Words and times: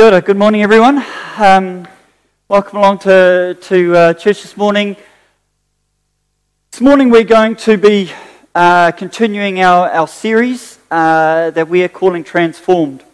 Kia. 0.00 0.18
Good 0.22 0.38
morning, 0.38 0.62
everyone. 0.62 1.04
Um, 1.36 1.86
welcome 2.48 2.78
along 2.78 3.00
to, 3.00 3.54
to 3.60 3.94
uh, 3.94 4.14
church 4.14 4.40
this 4.40 4.56
morning. 4.56 4.96
This 6.70 6.80
morning, 6.80 7.10
we're 7.10 7.22
going 7.22 7.54
to 7.56 7.76
be 7.76 8.10
uh, 8.54 8.92
continuing 8.92 9.60
our, 9.60 9.90
our 9.90 10.08
series 10.08 10.78
uh, 10.90 11.50
that 11.50 11.68
we 11.68 11.84
are 11.84 11.88
calling 11.88 12.24
Transformed. 12.24 13.04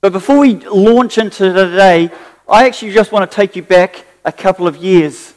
But 0.00 0.14
before 0.14 0.38
we 0.38 0.54
launch 0.60 1.18
into 1.18 1.52
today, 1.52 2.08
I 2.48 2.66
actually 2.66 2.94
just 2.94 3.12
want 3.12 3.30
to 3.30 3.36
take 3.36 3.54
you 3.54 3.62
back 3.62 4.06
a 4.24 4.32
couple 4.32 4.66
of 4.66 4.78
years. 4.78 5.34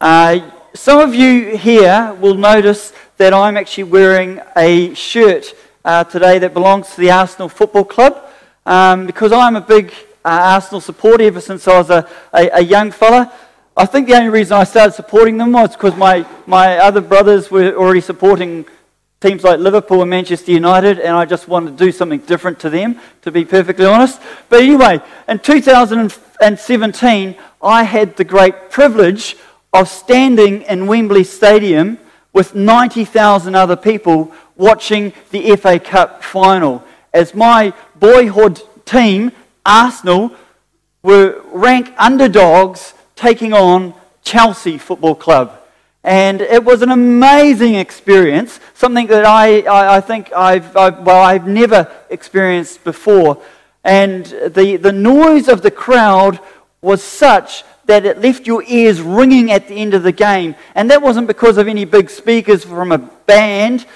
Uh, 0.00 0.48
some 0.74 1.00
of 1.00 1.12
you 1.12 1.56
here 1.56 2.16
will 2.20 2.36
notice 2.36 2.92
that 3.16 3.34
I'm 3.34 3.56
actually 3.56 3.90
wearing 3.90 4.40
a 4.56 4.94
shirt 4.94 5.56
uh, 5.84 6.04
today 6.04 6.38
that 6.38 6.54
belongs 6.54 6.94
to 6.94 7.00
the 7.00 7.10
Arsenal 7.10 7.48
Football 7.48 7.84
Club 7.84 8.22
um, 8.66 9.06
because 9.06 9.32
I'm 9.32 9.56
a 9.56 9.60
big 9.60 9.92
uh, 10.24 10.54
Arsenal 10.54 10.80
supporter 10.80 11.24
ever 11.24 11.40
since 11.40 11.66
I 11.68 11.78
was 11.78 11.88
a, 11.88 12.06
a, 12.34 12.50
a, 12.54 12.60
young 12.60 12.90
fella. 12.90 13.32
I 13.76 13.86
think 13.86 14.08
the 14.08 14.16
only 14.16 14.30
reason 14.30 14.56
I 14.56 14.64
started 14.64 14.92
supporting 14.92 15.38
them 15.38 15.52
was 15.52 15.70
because 15.72 15.94
my, 15.96 16.26
my 16.46 16.78
other 16.78 17.00
brothers 17.00 17.48
were 17.50 17.74
already 17.76 18.00
supporting 18.00 18.66
teams 19.20 19.44
like 19.44 19.60
Liverpool 19.60 20.02
and 20.02 20.10
Manchester 20.10 20.50
United, 20.50 20.98
and 20.98 21.16
I 21.16 21.24
just 21.24 21.46
wanted 21.46 21.78
to 21.78 21.84
do 21.84 21.92
something 21.92 22.18
different 22.20 22.58
to 22.60 22.70
them, 22.70 22.98
to 23.22 23.30
be 23.30 23.44
perfectly 23.44 23.86
honest. 23.86 24.20
But 24.48 24.62
anyway, 24.62 25.00
in 25.28 25.38
2017, 25.38 27.36
I 27.62 27.82
had 27.84 28.16
the 28.16 28.24
great 28.24 28.70
privilege 28.70 29.36
of 29.72 29.88
standing 29.88 30.62
in 30.62 30.86
Wembley 30.88 31.24
Stadium 31.24 31.98
with 32.32 32.54
90,000 32.54 33.54
other 33.54 33.76
people 33.76 34.32
watching 34.56 35.12
the 35.30 35.54
FA 35.56 35.78
Cup 35.78 36.24
final 36.24 36.82
as 37.16 37.34
my 37.34 37.72
boyhood 37.98 38.62
team, 38.84 39.32
Arsenal, 39.64 40.32
were 41.02 41.40
rank 41.52 41.92
underdogs 41.98 42.94
taking 43.14 43.52
on 43.52 43.94
Chelsea 44.22 44.78
Football 44.78 45.14
Club. 45.14 45.52
And 46.02 46.40
it 46.40 46.64
was 46.64 46.82
an 46.82 46.90
amazing 46.90 47.74
experience, 47.74 48.60
something 48.74 49.08
that 49.08 49.24
I, 49.24 49.62
I, 49.62 49.96
I 49.96 50.00
think 50.00 50.32
I've, 50.32 50.76
I've, 50.76 51.00
well, 51.00 51.22
I've 51.22 51.48
never 51.48 51.90
experienced 52.10 52.84
before. 52.84 53.42
And 53.82 54.24
the, 54.26 54.78
the 54.80 54.92
noise 54.92 55.48
of 55.48 55.62
the 55.62 55.70
crowd 55.70 56.38
was 56.80 57.02
such 57.02 57.64
that 57.86 58.04
it 58.04 58.20
left 58.20 58.46
your 58.46 58.62
ears 58.66 59.00
ringing 59.00 59.50
at 59.50 59.68
the 59.68 59.74
end 59.74 59.94
of 59.94 60.02
the 60.02 60.12
game. 60.12 60.54
And 60.74 60.90
that 60.90 61.02
wasn't 61.02 61.26
because 61.26 61.56
of 61.56 61.68
any 61.68 61.84
big 61.84 62.10
speakers 62.10 62.64
from 62.64 62.92
a 62.92 62.98
band 62.98 63.86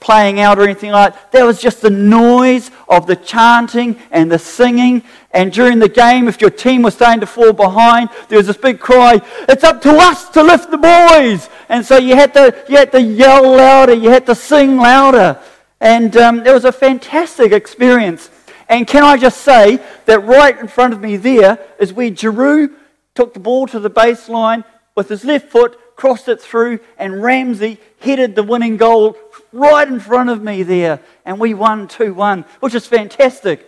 playing 0.00 0.40
out 0.40 0.58
or 0.58 0.62
anything 0.62 0.90
like 0.90 1.12
that. 1.12 1.32
There 1.32 1.46
was 1.46 1.60
just 1.60 1.82
the 1.82 1.90
noise 1.90 2.70
of 2.88 3.06
the 3.06 3.16
chanting 3.16 3.98
and 4.10 4.32
the 4.32 4.38
singing. 4.38 5.02
And 5.32 5.52
during 5.52 5.78
the 5.78 5.88
game, 5.88 6.26
if 6.26 6.40
your 6.40 6.50
team 6.50 6.82
was 6.82 6.94
starting 6.94 7.20
to 7.20 7.26
fall 7.26 7.52
behind, 7.52 8.08
there 8.28 8.38
was 8.38 8.46
this 8.46 8.56
big 8.56 8.80
cry, 8.80 9.20
It's 9.48 9.62
up 9.62 9.82
to 9.82 9.90
us 9.90 10.28
to 10.30 10.42
lift 10.42 10.70
the 10.70 10.78
boys. 10.78 11.48
And 11.68 11.84
so 11.84 11.98
you 11.98 12.16
had 12.16 12.34
to, 12.34 12.64
you 12.68 12.76
had 12.76 12.90
to 12.92 13.00
yell 13.00 13.42
louder, 13.42 13.94
you 13.94 14.10
had 14.10 14.26
to 14.26 14.34
sing 14.34 14.78
louder. 14.78 15.40
And 15.80 16.16
um, 16.16 16.46
it 16.46 16.52
was 16.52 16.64
a 16.64 16.72
fantastic 16.72 17.52
experience. 17.52 18.30
And 18.68 18.86
can 18.86 19.02
I 19.02 19.16
just 19.16 19.42
say 19.42 19.80
that 20.06 20.24
right 20.24 20.58
in 20.58 20.68
front 20.68 20.94
of 20.94 21.00
me 21.00 21.16
there 21.16 21.58
is 21.78 21.92
where 21.92 22.10
Giroud 22.10 22.74
took 23.14 23.34
the 23.34 23.40
ball 23.40 23.66
to 23.66 23.80
the 23.80 23.90
baseline 23.90 24.64
with 24.94 25.08
his 25.08 25.24
left 25.24 25.50
foot, 25.50 25.96
crossed 25.96 26.28
it 26.28 26.40
through, 26.40 26.78
and 26.96 27.22
Ramsey 27.22 27.78
headed 28.00 28.34
the 28.34 28.42
winning 28.42 28.76
goal 28.76 29.12
right 29.52 29.86
in 29.86 30.00
front 30.00 30.30
of 30.30 30.42
me 30.42 30.62
there. 30.62 31.00
And 31.24 31.38
we 31.38 31.54
won 31.54 31.88
2 31.88 32.14
1, 32.14 32.44
which 32.60 32.74
is 32.74 32.86
fantastic. 32.86 33.66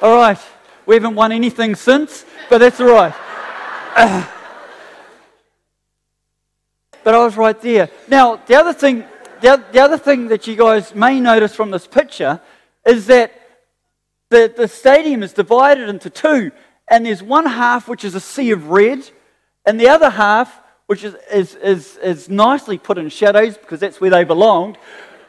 All 0.00 0.16
right, 0.16 0.38
we 0.84 0.96
haven't 0.96 1.14
won 1.14 1.30
anything 1.30 1.76
since, 1.76 2.24
but 2.50 2.58
that's 2.58 2.80
all 2.80 2.88
right. 2.92 3.14
but 7.04 7.14
I 7.14 7.18
was 7.18 7.36
right 7.36 7.60
there. 7.60 7.88
Now, 8.08 8.36
the 8.36 8.56
other 8.56 8.72
thing, 8.72 9.04
the, 9.40 9.62
the 9.70 9.78
other 9.78 9.98
thing 9.98 10.28
that 10.28 10.46
you 10.46 10.56
guys 10.56 10.94
may 10.94 11.20
notice 11.20 11.54
from 11.54 11.70
this 11.70 11.86
picture 11.86 12.40
is 12.84 13.06
that 13.06 13.32
the, 14.30 14.52
the 14.56 14.66
stadium 14.66 15.22
is 15.22 15.32
divided 15.32 15.88
into 15.88 16.10
two, 16.10 16.50
and 16.88 17.06
there's 17.06 17.22
one 17.22 17.46
half 17.46 17.86
which 17.86 18.04
is 18.04 18.14
a 18.14 18.20
sea 18.20 18.50
of 18.50 18.70
red, 18.70 19.08
and 19.64 19.78
the 19.78 19.88
other 19.88 20.10
half 20.10 20.61
which 20.92 21.04
is, 21.04 21.14
is, 21.32 21.54
is, 21.54 21.96
is 22.02 22.28
nicely 22.28 22.76
put 22.76 22.98
in 22.98 23.08
shadows 23.08 23.56
because 23.56 23.80
that's 23.80 23.98
where 23.98 24.10
they 24.10 24.24
belonged, 24.24 24.76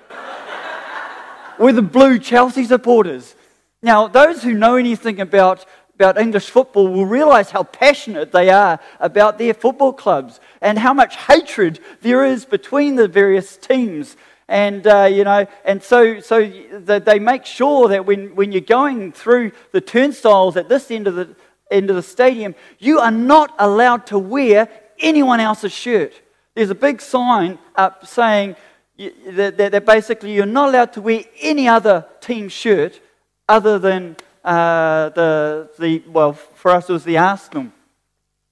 were 1.57 1.71
the 1.71 1.81
blue 1.81 2.19
Chelsea 2.19 2.65
supporters. 2.65 3.33
Now, 3.81 4.09
those 4.09 4.43
who 4.43 4.53
know 4.53 4.75
anything 4.75 5.21
about, 5.21 5.65
about 5.95 6.17
English 6.17 6.49
football 6.49 6.89
will 6.89 7.05
realise 7.05 7.49
how 7.49 7.63
passionate 7.63 8.33
they 8.33 8.49
are 8.49 8.77
about 8.99 9.37
their 9.37 9.53
football 9.53 9.93
clubs 9.93 10.41
and 10.59 10.77
how 10.77 10.93
much 10.93 11.15
hatred 11.15 11.79
there 12.01 12.25
is 12.25 12.43
between 12.43 12.97
the 12.97 13.07
various 13.07 13.55
teams. 13.55 14.17
And, 14.49 14.85
uh, 14.85 15.07
you 15.09 15.23
know, 15.23 15.47
and 15.63 15.81
so, 15.81 16.19
so 16.19 16.45
they 16.45 17.19
make 17.19 17.45
sure 17.45 17.87
that 17.87 18.05
when, 18.05 18.35
when 18.35 18.51
you're 18.51 18.59
going 18.59 19.13
through 19.13 19.53
the 19.71 19.79
turnstiles 19.79 20.57
at 20.57 20.67
this 20.67 20.91
end 20.91 21.07
of 21.07 21.15
the, 21.15 21.33
end 21.71 21.89
of 21.89 21.95
the 21.95 22.03
stadium, 22.03 22.53
you 22.79 22.99
are 22.99 23.11
not 23.11 23.55
allowed 23.59 24.05
to 24.07 24.19
wear 24.19 24.67
anyone 25.03 25.39
else's 25.39 25.71
shirt. 25.71 26.13
There's 26.55 26.69
a 26.69 26.75
big 26.75 27.01
sign 27.01 27.59
up 27.75 28.07
saying 28.07 28.55
that, 28.97 29.57
that, 29.57 29.71
that 29.71 29.85
basically 29.85 30.33
you're 30.33 30.45
not 30.45 30.69
allowed 30.69 30.93
to 30.93 31.01
wear 31.01 31.23
any 31.41 31.67
other 31.67 32.05
team 32.21 32.49
shirt 32.49 32.99
other 33.47 33.77
than 33.77 34.15
uh, 34.43 35.09
the, 35.09 35.69
the, 35.79 36.03
well, 36.07 36.33
for 36.33 36.71
us 36.71 36.89
it 36.89 36.93
was 36.93 37.03
the 37.03 37.17
Arsenal. 37.17 37.67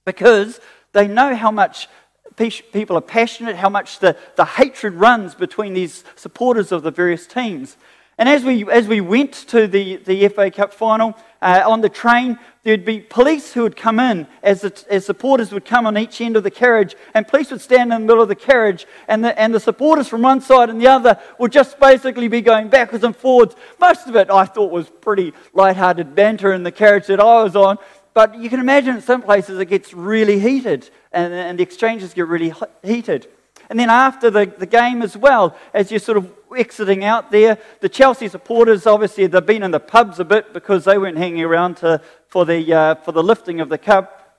Because 0.04 0.60
they 0.92 1.06
know 1.06 1.34
how 1.34 1.50
much 1.50 1.88
people 2.36 2.96
are 2.96 3.02
passionate, 3.02 3.56
how 3.56 3.68
much 3.68 3.98
the, 4.00 4.16
the 4.36 4.44
hatred 4.44 4.94
runs 4.94 5.34
between 5.34 5.74
these 5.74 6.04
supporters 6.16 6.72
of 6.72 6.82
the 6.82 6.90
various 6.90 7.26
teams. 7.26 7.76
And 8.18 8.28
as 8.28 8.44
we, 8.44 8.68
as 8.70 8.88
we 8.88 9.00
went 9.00 9.32
to 9.48 9.66
the, 9.66 9.96
the 9.96 10.28
FA 10.28 10.50
Cup 10.50 10.74
final, 10.74 11.16
uh, 11.42 11.64
on 11.66 11.80
the 11.80 11.88
train, 11.88 12.38
there'd 12.62 12.84
be 12.84 13.00
police 13.00 13.52
who 13.52 13.62
would 13.62 13.76
come 13.76 13.98
in 13.98 14.26
as, 14.42 14.60
the, 14.60 14.84
as 14.88 15.04
supporters 15.04 15.52
would 15.52 15.64
come 15.64 15.86
on 15.86 15.98
each 15.98 16.20
end 16.20 16.36
of 16.36 16.44
the 16.44 16.50
carriage, 16.50 16.94
and 17.12 17.26
police 17.26 17.50
would 17.50 17.60
stand 17.60 17.92
in 17.92 18.02
the 18.02 18.06
middle 18.06 18.22
of 18.22 18.28
the 18.28 18.34
carriage, 18.34 18.86
and 19.08 19.24
the, 19.24 19.38
and 19.38 19.52
the 19.52 19.60
supporters 19.60 20.08
from 20.08 20.22
one 20.22 20.40
side 20.40 20.70
and 20.70 20.80
the 20.80 20.86
other 20.86 21.18
would 21.38 21.52
just 21.52 21.78
basically 21.80 22.28
be 22.28 22.40
going 22.40 22.68
backwards 22.68 23.04
and 23.04 23.16
forwards. 23.16 23.56
Most 23.80 24.06
of 24.06 24.14
it 24.14 24.30
I 24.30 24.44
thought 24.44 24.70
was 24.70 24.88
pretty 24.88 25.34
light-hearted 25.52 26.14
banter 26.14 26.52
in 26.52 26.62
the 26.62 26.72
carriage 26.72 27.08
that 27.08 27.20
I 27.20 27.42
was 27.42 27.56
on, 27.56 27.78
but 28.14 28.38
you 28.38 28.48
can 28.48 28.60
imagine 28.60 28.94
in 28.94 29.02
some 29.02 29.22
places 29.22 29.58
it 29.58 29.66
gets 29.66 29.92
really 29.92 30.38
heated, 30.38 30.88
and, 31.10 31.34
and 31.34 31.58
the 31.58 31.64
exchanges 31.64 32.14
get 32.14 32.28
really 32.28 32.54
heated. 32.84 33.26
And 33.72 33.80
then 33.80 33.88
after 33.88 34.28
the, 34.28 34.44
the 34.44 34.66
game 34.66 35.00
as 35.00 35.16
well, 35.16 35.56
as 35.72 35.90
you're 35.90 35.98
sort 35.98 36.18
of 36.18 36.30
exiting 36.54 37.04
out 37.04 37.30
there, 37.30 37.56
the 37.80 37.88
Chelsea 37.88 38.28
supporters, 38.28 38.86
obviously, 38.86 39.26
they've 39.26 39.46
been 39.46 39.62
in 39.62 39.70
the 39.70 39.80
pubs 39.80 40.20
a 40.20 40.26
bit 40.26 40.52
because 40.52 40.84
they 40.84 40.98
weren't 40.98 41.16
hanging 41.16 41.42
around 41.42 41.78
to, 41.78 42.02
for, 42.28 42.44
the, 42.44 42.70
uh, 42.70 42.94
for 42.96 43.12
the 43.12 43.22
lifting 43.22 43.60
of 43.60 43.70
the 43.70 43.78
cup. 43.78 44.36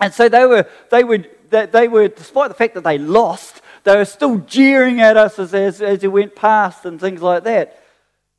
And 0.00 0.12
so 0.12 0.28
they 0.28 0.44
were, 0.46 0.66
they, 0.90 1.04
would, 1.04 1.30
they, 1.50 1.86
were, 1.86 2.08
despite 2.08 2.48
the 2.48 2.56
fact 2.56 2.74
that 2.74 2.82
they 2.82 2.98
lost, 2.98 3.62
they 3.84 3.94
were 3.94 4.04
still 4.04 4.38
jeering 4.38 5.00
at 5.00 5.16
us 5.16 5.38
as, 5.38 5.54
as, 5.54 5.80
as 5.80 6.04
went 6.04 6.34
past 6.34 6.84
and 6.84 7.00
things 7.00 7.22
like 7.22 7.44
that. 7.44 7.80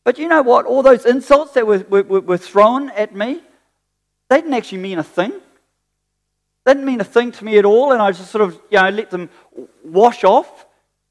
But 0.04 0.18
you 0.18 0.28
know 0.28 0.42
what? 0.42 0.66
All 0.66 0.84
those 0.84 1.06
insults 1.06 1.54
that 1.54 1.66
were, 1.66 1.86
were, 1.90 2.20
were 2.20 2.38
thrown 2.38 2.90
at 2.90 3.16
me, 3.16 3.40
they 4.30 4.42
didn't 4.42 4.56
actually 4.56 4.80
mean 4.80 5.00
a 5.00 5.04
thing. 5.04 5.31
They 6.65 6.74
didn't 6.74 6.86
mean 6.86 7.01
a 7.01 7.06
thing 7.06 7.31
to 7.33 7.45
me 7.45 7.57
at 7.57 7.65
all, 7.65 7.92
and 7.92 8.01
I 8.01 8.12
just 8.12 8.31
sort 8.31 8.44
of, 8.44 8.54
you 8.69 8.80
know, 8.80 8.89
let 8.89 9.10
them 9.10 9.30
wash 9.83 10.24
off, 10.24 10.65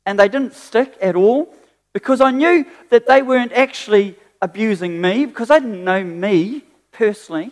and 0.06 0.19
they 0.19 0.28
didn't 0.28 0.54
stick 0.54 0.96
at 1.00 1.14
all 1.14 1.54
because 1.93 2.20
I 2.20 2.31
knew 2.31 2.64
that 2.90 3.06
they 3.06 3.22
weren't 3.22 3.52
actually 3.52 4.16
abusing 4.40 5.00
me 5.00 5.26
because 5.26 5.49
they 5.49 5.60
didn't 5.60 5.84
know 5.84 6.02
me 6.02 6.64
personally, 6.90 7.50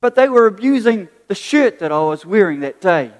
but 0.00 0.14
they 0.14 0.28
were 0.28 0.46
abusing 0.46 1.08
the 1.28 1.34
shirt 1.34 1.78
that 1.78 1.90
I 1.90 2.00
was 2.00 2.26
wearing 2.26 2.60
that 2.60 2.80
day. 2.80 3.10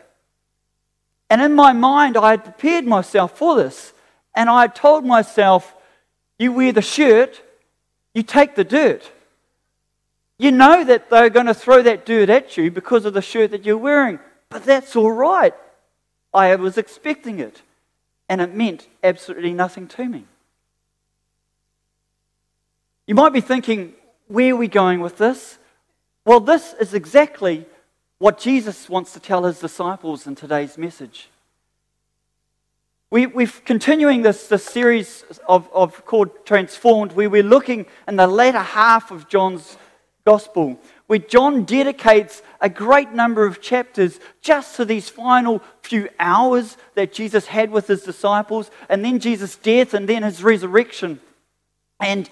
And 1.30 1.40
in 1.40 1.54
my 1.54 1.72
mind, 1.72 2.16
I 2.16 2.32
had 2.32 2.44
prepared 2.44 2.84
myself 2.84 3.38
for 3.38 3.56
this, 3.56 3.92
and 4.34 4.50
I 4.50 4.62
had 4.62 4.74
told 4.74 5.04
myself, 5.04 5.74
You 6.38 6.52
wear 6.52 6.72
the 6.72 6.82
shirt, 6.82 7.42
you 8.14 8.22
take 8.22 8.54
the 8.54 8.64
dirt. 8.64 9.10
You 10.44 10.52
know 10.52 10.84
that 10.84 11.08
they're 11.08 11.30
going 11.30 11.46
to 11.46 11.54
throw 11.54 11.80
that 11.80 12.04
dirt 12.04 12.28
at 12.28 12.58
you 12.58 12.70
because 12.70 13.06
of 13.06 13.14
the 13.14 13.22
shirt 13.22 13.52
that 13.52 13.64
you're 13.64 13.78
wearing, 13.78 14.18
but 14.50 14.62
that's 14.62 14.94
all 14.94 15.10
right. 15.10 15.54
I 16.34 16.54
was 16.56 16.76
expecting 16.76 17.38
it, 17.38 17.62
and 18.28 18.42
it 18.42 18.54
meant 18.54 18.86
absolutely 19.02 19.54
nothing 19.54 19.88
to 19.88 20.04
me. 20.04 20.26
You 23.06 23.14
might 23.14 23.32
be 23.32 23.40
thinking, 23.40 23.94
where 24.28 24.52
are 24.52 24.56
we 24.56 24.68
going 24.68 25.00
with 25.00 25.16
this? 25.16 25.56
Well, 26.26 26.40
this 26.40 26.74
is 26.78 26.92
exactly 26.92 27.64
what 28.18 28.38
Jesus 28.38 28.90
wants 28.90 29.14
to 29.14 29.20
tell 29.20 29.44
his 29.44 29.60
disciples 29.60 30.26
in 30.26 30.34
today's 30.34 30.76
message. 30.76 31.30
We, 33.10 33.24
we're 33.24 33.46
continuing 33.46 34.20
this, 34.20 34.48
this 34.48 34.66
series 34.66 35.24
of, 35.48 35.70
of 35.72 36.04
called 36.04 36.44
Transformed, 36.44 37.12
where 37.12 37.30
we're 37.30 37.42
looking 37.42 37.86
in 38.06 38.16
the 38.16 38.26
latter 38.26 38.58
half 38.58 39.10
of 39.10 39.26
John's 39.30 39.78
Gospel, 40.24 40.78
where 41.06 41.18
John 41.18 41.64
dedicates 41.64 42.42
a 42.60 42.70
great 42.70 43.12
number 43.12 43.44
of 43.44 43.60
chapters 43.60 44.18
just 44.40 44.76
to 44.76 44.86
these 44.86 45.10
final 45.10 45.62
few 45.82 46.08
hours 46.18 46.78
that 46.94 47.12
Jesus 47.12 47.46
had 47.46 47.70
with 47.70 47.86
his 47.88 48.02
disciples, 48.02 48.70
and 48.88 49.04
then 49.04 49.18
Jesus' 49.18 49.56
death, 49.56 49.92
and 49.92 50.08
then 50.08 50.22
his 50.22 50.42
resurrection. 50.42 51.20
And 52.00 52.30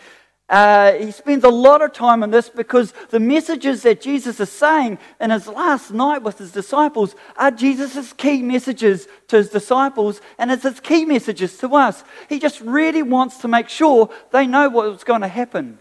uh, 0.49 0.93
he 0.93 1.11
spends 1.11 1.45
a 1.45 1.51
lot 1.51 1.83
of 1.83 1.93
time 1.93 2.23
on 2.23 2.31
this 2.31 2.49
because 2.49 2.93
the 3.11 3.21
messages 3.21 3.83
that 3.83 4.01
Jesus 4.01 4.41
is 4.41 4.51
saying 4.51 4.99
in 5.21 5.31
his 5.31 5.47
last 5.47 5.91
night 5.91 6.23
with 6.23 6.39
his 6.39 6.53
disciples 6.53 7.15
are 7.37 7.51
Jesus' 7.51 8.13
key 8.15 8.43
messages 8.43 9.07
to 9.29 9.37
his 9.37 9.51
disciples, 9.51 10.23
and 10.39 10.51
it's 10.51 10.63
his 10.63 10.81
key 10.81 11.05
messages 11.05 11.59
to 11.59 11.75
us. 11.75 12.05
He 12.31 12.39
just 12.39 12.61
really 12.63 13.03
wants 13.03 13.39
to 13.39 13.49
make 13.49 13.69
sure 13.69 14.09
they 14.31 14.47
know 14.47 14.71
what's 14.71 15.05
going 15.05 15.23
to 15.23 15.29
happen. 15.29 15.79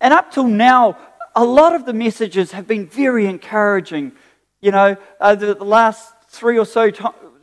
And 0.00 0.12
up 0.12 0.30
till 0.30 0.48
now, 0.48 0.98
a 1.34 1.44
lot 1.44 1.74
of 1.74 1.84
the 1.84 1.92
messages 1.92 2.52
have 2.52 2.66
been 2.66 2.86
very 2.86 3.26
encouraging. 3.26 4.12
You 4.60 4.70
know, 4.70 4.96
uh, 5.20 5.34
the, 5.34 5.54
the, 5.54 5.64
last 5.64 6.14
three 6.28 6.58
or 6.58 6.66
so 6.66 6.90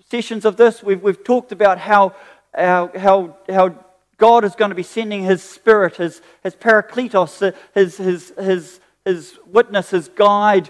sessions 0.10 0.46
of 0.46 0.58
this, 0.58 0.82
we've, 0.82 1.02
we've 1.02 1.24
talked 1.24 1.52
about 1.52 1.78
how, 1.78 2.16
uh, 2.54 2.88
how, 2.98 3.38
how 3.50 3.76
God 4.18 4.44
is 4.44 4.56
going 4.56 4.70
to 4.70 4.76
be 4.76 4.84
sending 4.84 5.24
His 5.24 5.44
Spirit, 5.44 5.98
His, 5.98 6.22
his 6.44 6.56
Parakletos, 6.56 7.54
his, 7.74 7.98
his, 7.98 8.34
his, 8.38 8.80
his 9.06 9.38
witness, 9.46 9.90
His 9.90 10.08
guide, 10.10 10.70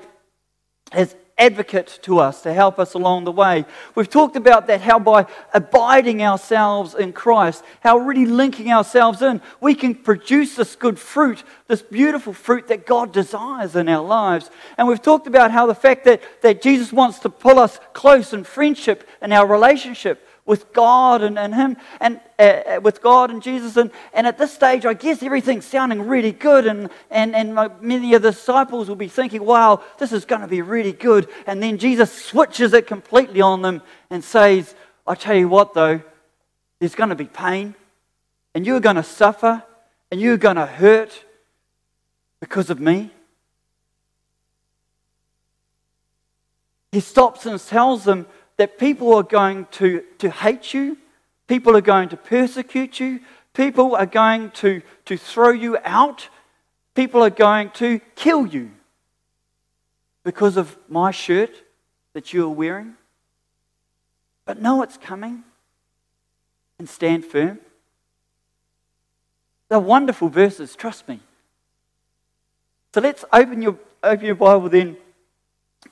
His 0.94 1.16
advocate 1.42 2.00
to 2.04 2.20
us 2.20 2.44
to 2.44 2.54
help 2.54 2.78
us 2.78 2.94
along 2.94 3.24
the 3.24 3.32
way. 3.32 3.66
We've 3.96 4.10
talked 4.10 4.36
about 4.36 4.68
that, 4.68 4.82
how 4.82 5.00
by 5.00 5.26
abiding 5.54 6.22
ourselves 6.22 6.94
in 6.94 7.14
Christ, 7.14 7.64
how 7.82 7.98
really 7.98 8.28
linking 8.28 8.72
ourselves 8.72 9.24
in, 9.24 9.42
we 9.60 9.74
can 9.74 9.96
produce 9.96 10.56
this 10.56 10.76
good 10.76 11.00
fruit, 11.00 11.44
this 11.68 11.82
beautiful 11.82 12.34
fruit 12.34 12.68
that 12.68 12.86
God 12.86 13.12
desires 13.12 13.76
in 13.76 13.90
our 13.90 14.06
lives. 14.06 14.52
And 14.78 14.88
we've 14.88 15.02
talked 15.02 15.26
about 15.26 15.50
how 15.50 15.66
the 15.66 15.76
fact 15.76 16.06
that, 16.06 16.22
that 16.44 16.62
Jesus 16.62 16.94
wants 16.94 17.18
to 17.20 17.30
pull 17.30 17.58
us 17.58 17.80
close 17.94 18.34
in 18.34 18.44
friendship 18.44 19.08
in 19.20 19.34
our 19.34 19.48
relationship 19.48 20.28
with 20.46 20.74
God 20.74 21.22
and, 21.22 21.38
and 21.38 21.54
Him 21.54 21.78
and 22.00 22.20
uh, 22.40 22.42
uh, 22.42 22.82
with 22.82 23.02
God 23.02 23.30
and 23.30 23.42
Jesus. 23.42 23.78
And, 23.78 23.92
and 24.14 24.26
at 24.26 24.38
this 24.38 24.54
stage, 24.54 24.86
I 24.86 24.94
guess 24.94 25.22
everything's 25.22 25.66
sounding 25.66 26.08
really 26.08 26.32
good. 26.32 26.66
And, 26.66 26.90
and, 27.10 27.36
and 27.36 27.54
many 27.82 28.14
of 28.14 28.22
the 28.22 28.32
disciples 28.32 28.90
will 28.90 28.96
be 28.96 29.08
thinking, 29.08 29.46
wow, 29.46 29.84
this 29.98 30.12
is 30.12 30.26
going 30.26 30.42
to 30.42 30.48
be 30.48 30.62
really 30.62 30.94
good. 30.94 31.30
And 31.46 31.62
then 31.62 31.78
Jesus 31.78 32.12
switches 32.12 32.74
it 32.74 32.88
completely 32.88 33.42
on 33.42 33.62
them 33.62 33.82
and 34.10 34.24
says, 34.24 34.76
I 35.06 35.16
tell 35.16 35.36
you 35.36 35.48
what, 35.48 35.74
though, 35.74 36.02
there's 36.80 36.96
going 36.96 37.10
to 37.10 37.16
be 37.16 37.26
pain, 37.26 37.76
and 38.56 38.66
you're 38.66 38.80
going 38.80 38.96
to 38.96 39.04
suffer, 39.04 39.64
and 40.10 40.20
you're 40.20 40.38
going 40.38 40.56
to 40.56 40.66
hurt 40.66 41.24
because 42.40 42.70
of 42.70 42.80
me. 42.80 43.12
He 46.92 47.00
stops 47.00 47.46
and 47.46 47.60
tells 47.60 48.04
them, 48.04 48.26
that 48.62 48.78
people 48.78 49.16
are 49.16 49.24
going 49.24 49.66
to, 49.72 50.04
to 50.20 50.30
hate 50.30 50.72
you, 50.72 50.96
people 51.48 51.76
are 51.76 51.82
going 51.82 52.08
to 52.10 52.16
persecute 52.16 53.00
you, 53.00 53.20
people 53.56 53.96
are 53.96 54.06
going 54.06 54.52
to, 54.52 54.84
to 55.06 55.18
throw 55.18 55.50
you 55.50 55.80
out, 55.84 56.30
people 56.94 57.24
are 57.24 57.32
going 57.32 57.72
to 57.72 58.00
kill 58.16 58.46
you 58.46 58.70
because 60.24 60.58
of 60.58 60.78
my 60.88 61.10
shirt 61.10 61.50
that 62.14 62.34
you 62.34 62.46
are 62.46 62.50
wearing. 62.50 62.94
But 64.46 64.62
know 64.62 64.84
it's 64.84 64.98
coming 64.98 65.42
and 66.78 66.88
stand 66.88 67.26
firm. 67.26 67.58
They're 69.70 69.80
wonderful 69.80 70.30
verses, 70.30 70.76
trust 70.76 71.08
me. 71.08 71.20
So 72.94 73.02
let's 73.02 73.26
open 73.34 73.64
your, 73.64 73.80
open 74.04 74.24
your 74.24 74.36
Bible 74.36 74.70
then 74.70 74.98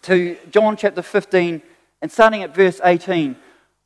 to 0.04 0.38
John 0.52 0.78
chapter 0.78 1.02
15 1.02 1.64
and 2.02 2.12
starting 2.12 2.44
at 2.44 2.56
verse 2.56 2.80
18. 2.84 3.36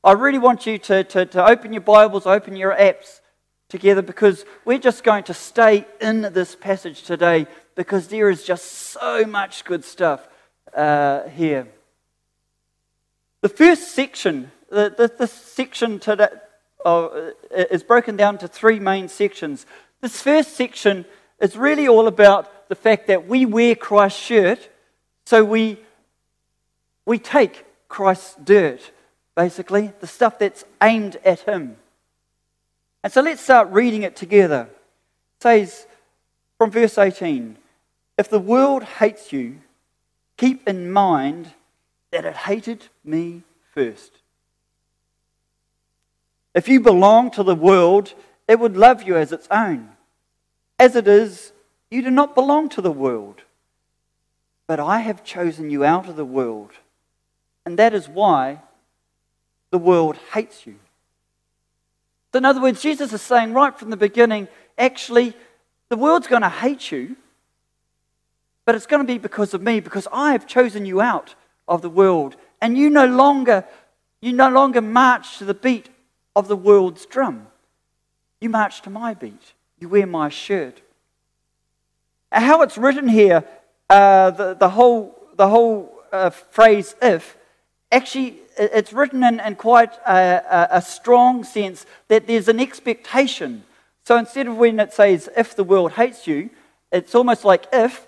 I 0.04 0.12
really 0.12 0.38
want 0.38 0.65
you 0.65 0.77
to, 0.80 1.04
to, 1.04 1.25
to 1.25 1.45
open 1.45 1.74
your 1.74 1.81
Bibles, 1.81 2.25
open 2.25 2.56
your 2.56 2.75
apps 2.75 3.21
together 3.69 4.01
because 4.01 4.45
we're 4.65 4.77
just 4.77 5.04
going 5.04 5.24
to 5.24 5.33
stay 5.33 5.86
in 6.01 6.21
this 6.33 6.56
passage 6.56 7.04
today 7.04 7.48
because 7.75 8.07
there 8.07 8.30
is 8.30 8.44
just 8.44 8.65
so 8.65 9.25
much 9.25 9.65
good 9.65 9.83
stuff 9.83 10.27
uh, 10.75 11.27
here. 11.30 11.68
The 13.42 13.50
first 13.50 13.94
section, 13.94 14.51
the, 14.69 14.94
the, 14.95 15.12
the 15.18 15.27
section 15.27 16.00
today, 16.00 16.27
uh, 16.86 17.31
is 17.50 17.81
broken 17.81 18.18
down 18.18 18.38
to 18.39 18.48
three 18.48 18.80
main 18.80 19.07
sections. 19.07 19.65
This 20.01 20.21
first 20.21 20.56
section 20.56 21.06
is 21.39 21.56
really 21.56 21.88
all 21.88 22.07
about 22.07 22.69
the 22.69 22.75
fact 22.75 23.07
that 23.07 23.27
we 23.27 23.45
wear 23.45 23.75
Christ's 23.75 24.19
shirt, 24.19 24.69
so 25.25 25.44
we, 25.44 25.80
we 27.06 27.18
take 27.18 27.65
Christ's 27.93 28.33
dirt, 28.43 28.89
basically, 29.35 29.93
the 29.99 30.07
stuff 30.07 30.39
that's 30.39 30.65
aimed 30.81 31.17
at 31.23 31.41
him. 31.41 31.77
And 33.03 33.13
so 33.13 33.21
let's 33.21 33.39
start 33.39 33.69
reading 33.69 34.01
it 34.01 34.15
together. 34.15 34.67
It 35.37 35.43
says 35.43 35.85
from 36.57 36.71
verse 36.71 36.97
18 36.97 37.55
If 38.17 38.31
the 38.31 38.39
world 38.39 38.81
hates 38.83 39.31
you, 39.31 39.59
keep 40.37 40.67
in 40.67 40.91
mind 40.91 41.51
that 42.09 42.25
it 42.25 42.35
hated 42.35 42.87
me 43.05 43.43
first. 43.75 44.13
If 46.55 46.67
you 46.67 46.79
belong 46.79 47.29
to 47.31 47.43
the 47.43 47.53
world, 47.53 48.15
it 48.47 48.59
would 48.59 48.75
love 48.75 49.03
you 49.03 49.17
as 49.17 49.31
its 49.31 49.47
own. 49.51 49.89
As 50.79 50.95
it 50.95 51.07
is, 51.07 51.53
you 51.91 52.01
do 52.01 52.09
not 52.09 52.33
belong 52.33 52.69
to 52.69 52.81
the 52.81 52.91
world. 52.91 53.43
But 54.65 54.79
I 54.79 55.01
have 55.01 55.23
chosen 55.23 55.69
you 55.69 55.85
out 55.85 56.09
of 56.09 56.15
the 56.15 56.25
world 56.25 56.71
and 57.65 57.80
that 57.80 57.94
is 57.94 58.07
why 58.07 58.62
the 59.71 59.77
world 59.77 60.18
hates 60.33 60.65
you. 60.65 60.75
So, 62.31 62.38
in 62.38 62.45
other 62.45 62.62
words, 62.62 62.81
Jesus 62.81 63.13
is 63.13 63.21
saying 63.21 63.54
right 63.54 63.77
from 63.77 63.89
the 63.89 63.98
beginning 63.98 64.48
actually, 64.77 65.36
the 65.89 65.98
world's 65.98 66.27
going 66.27 66.42
to 66.42 66.50
hate 66.50 66.92
you, 66.92 67.15
but 68.65 68.75
it's 68.75 68.86
going 68.86 69.06
to 69.06 69.12
be 69.12 69.19
because 69.19 69.53
of 69.53 69.62
me, 69.62 69.79
because 69.79 70.08
I 70.12 70.32
have 70.32 70.48
chosen 70.48 70.86
you 70.86 71.01
out 71.01 71.36
of 71.67 71.82
the 71.82 71.89
world. 71.89 72.36
And 72.62 72.77
you 72.77 72.89
no 72.89 73.05
longer, 73.05 73.65
you 74.22 74.34
no 74.34 74.50
longer 74.50 74.82
march 74.82 75.38
to 75.38 75.46
the 75.46 75.53
beat 75.53 75.89
of 76.36 76.48
the 76.48 76.55
world's 76.55 77.05
drum. 77.05 77.48
You 78.41 78.50
march 78.50 78.82
to 78.84 78.89
my 78.89 79.13
beat. 79.13 79.53
You 79.79 79.89
wear 79.89 80.08
my 80.08 80.29
shirt. 80.29 80.82
How 82.32 82.62
it's 82.62 82.77
written 82.77 83.08
here, 83.08 83.43
uh, 83.89 84.32
the, 84.32 84.53
the 84.55 84.70
whole, 84.70 85.15
the 85.36 85.48
whole 85.48 85.93
uh, 86.12 86.29
phrase 86.29 86.96
if, 87.01 87.38
actually, 87.93 88.39
it's 88.57 88.91
written 88.91 89.23
in, 89.23 89.39
in 89.39 89.55
quite 89.55 89.93
a, 90.05 90.67
a, 90.71 90.81
strong 90.81 91.43
sense 91.43 91.85
that 92.07 92.27
there's 92.27 92.47
an 92.47 92.59
expectation. 92.59 93.63
So 94.03 94.17
instead 94.17 94.47
of 94.47 94.57
when 94.57 94.79
it 94.79 94.93
says, 94.93 95.29
if 95.38 95.55
the 95.55 95.63
world 95.63 95.93
hates 95.93 96.27
you, 96.27 96.50
it's 96.91 97.15
almost 97.15 97.45
like 97.45 97.65
if, 97.71 98.05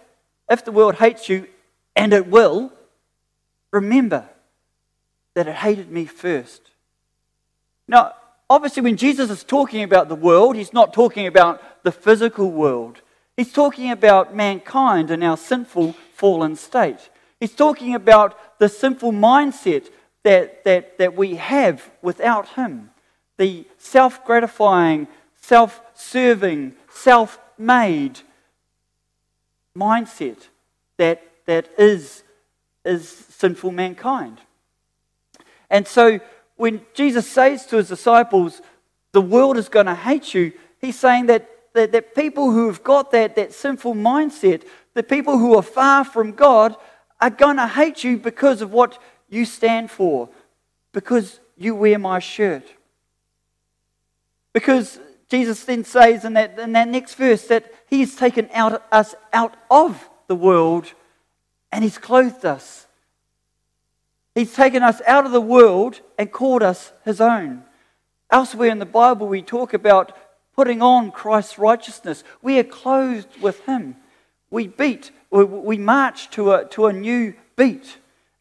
if 0.50 0.66
the 0.66 0.72
world 0.72 0.96
hates 0.96 1.30
you, 1.30 1.48
and 1.96 2.14
it 2.14 2.28
will, 2.28 2.74
remember 3.72 4.28
that 5.34 5.48
it 5.48 5.56
hated 5.56 5.92
me 5.92 6.06
first. 6.06 6.62
Now, 7.88 8.14
obviously, 8.50 8.84
when 8.84 8.98
Jesus 8.98 9.30
is 9.30 9.44
talking 9.44 9.84
about 9.84 10.10
the 10.10 10.16
world, 10.16 10.56
he's 10.56 10.74
not 10.74 10.94
talking 10.94 11.28
about 11.28 11.84
the 11.84 11.92
physical 11.92 12.52
world. 12.52 13.02
He's 13.38 13.52
talking 13.52 13.92
about 13.92 14.36
mankind 14.36 15.12
and 15.12 15.24
our 15.24 15.38
sinful, 15.38 15.94
fallen 16.14 16.56
state. 16.56 17.10
He's 17.46 17.54
talking 17.54 17.94
about 17.94 18.58
the 18.58 18.68
sinful 18.68 19.12
mindset 19.12 19.92
that, 20.24 20.64
that, 20.64 20.98
that 20.98 21.16
we 21.16 21.36
have 21.36 21.92
without 22.02 22.48
Him. 22.56 22.90
The 23.38 23.68
self 23.78 24.26
gratifying, 24.26 25.08
self 25.36 25.80
serving, 25.94 26.74
self 26.90 27.38
made 27.56 28.22
mindset 29.78 30.48
that, 30.98 31.22
that 31.46 31.70
is, 31.78 32.24
is 32.84 33.08
sinful 33.08 33.72
mankind. 33.72 34.42
And 35.70 35.88
so 35.88 36.20
when 36.56 36.82
Jesus 36.96 37.30
says 37.30 37.68
to 37.68 37.78
his 37.78 37.90
disciples, 37.90 38.60
the 39.12 39.22
world 39.22 39.58
is 39.58 39.70
going 39.70 39.86
to 39.86 39.94
hate 39.94 40.34
you, 40.34 40.52
he's 40.82 40.98
saying 40.98 41.28
that, 41.28 41.48
that, 41.76 41.92
that 41.92 42.16
people 42.16 42.50
who 42.50 42.66
have 42.66 42.84
got 42.84 43.12
that, 43.12 43.36
that 43.36 43.54
sinful 43.54 43.94
mindset, 43.94 44.64
the 44.96 45.04
people 45.04 45.38
who 45.38 45.56
are 45.56 45.62
far 45.62 46.04
from 46.04 46.32
God, 46.32 46.76
are 47.20 47.30
going 47.30 47.58
to 47.58 47.68
hate 47.68 48.04
you 48.04 48.18
because 48.18 48.62
of 48.62 48.72
what 48.72 49.00
you 49.30 49.46
stand 49.46 49.90
for, 49.92 50.30
because 50.92 51.40
you 51.58 51.76
wear 51.76 51.98
my 51.98 52.20
shirt. 52.20 52.64
Because 54.54 55.00
Jesus 55.30 55.64
then 55.64 55.84
says 55.84 56.24
in 56.24 56.34
that, 56.34 56.60
in 56.60 56.74
that 56.74 56.88
next 56.88 57.16
verse 57.16 57.48
that 57.48 57.74
He 57.90 58.02
has 58.02 58.16
taken 58.16 58.50
out, 58.54 58.84
us 58.92 59.16
out 59.34 59.56
of 59.70 60.10
the 60.28 60.36
world 60.36 60.94
and 61.72 61.84
He's 61.84 61.98
clothed 61.98 62.46
us. 62.46 62.88
He's 64.34 64.54
taken 64.54 64.84
us 64.84 65.02
out 65.08 65.26
of 65.26 65.32
the 65.32 65.42
world 65.42 66.02
and 66.18 66.32
called 66.32 66.64
us 66.64 66.92
His 67.04 67.20
own. 67.20 67.64
Elsewhere 68.30 68.70
in 68.70 68.80
the 68.80 68.86
Bible, 68.86 69.28
we 69.28 69.42
talk 69.42 69.74
about 69.74 70.16
putting 70.56 70.82
on 70.82 71.12
Christ's 71.12 71.58
righteousness. 71.58 72.24
We 72.42 72.60
are 72.60 72.64
clothed 72.64 73.42
with 73.42 73.66
Him. 73.66 73.96
We 74.50 74.68
beat, 74.68 75.12
we 75.32 75.78
march 75.78 76.30
to 76.32 76.54
a, 76.54 76.66
to 76.66 76.88
a 76.88 76.94
new 76.94 77.34
beat. 77.56 77.98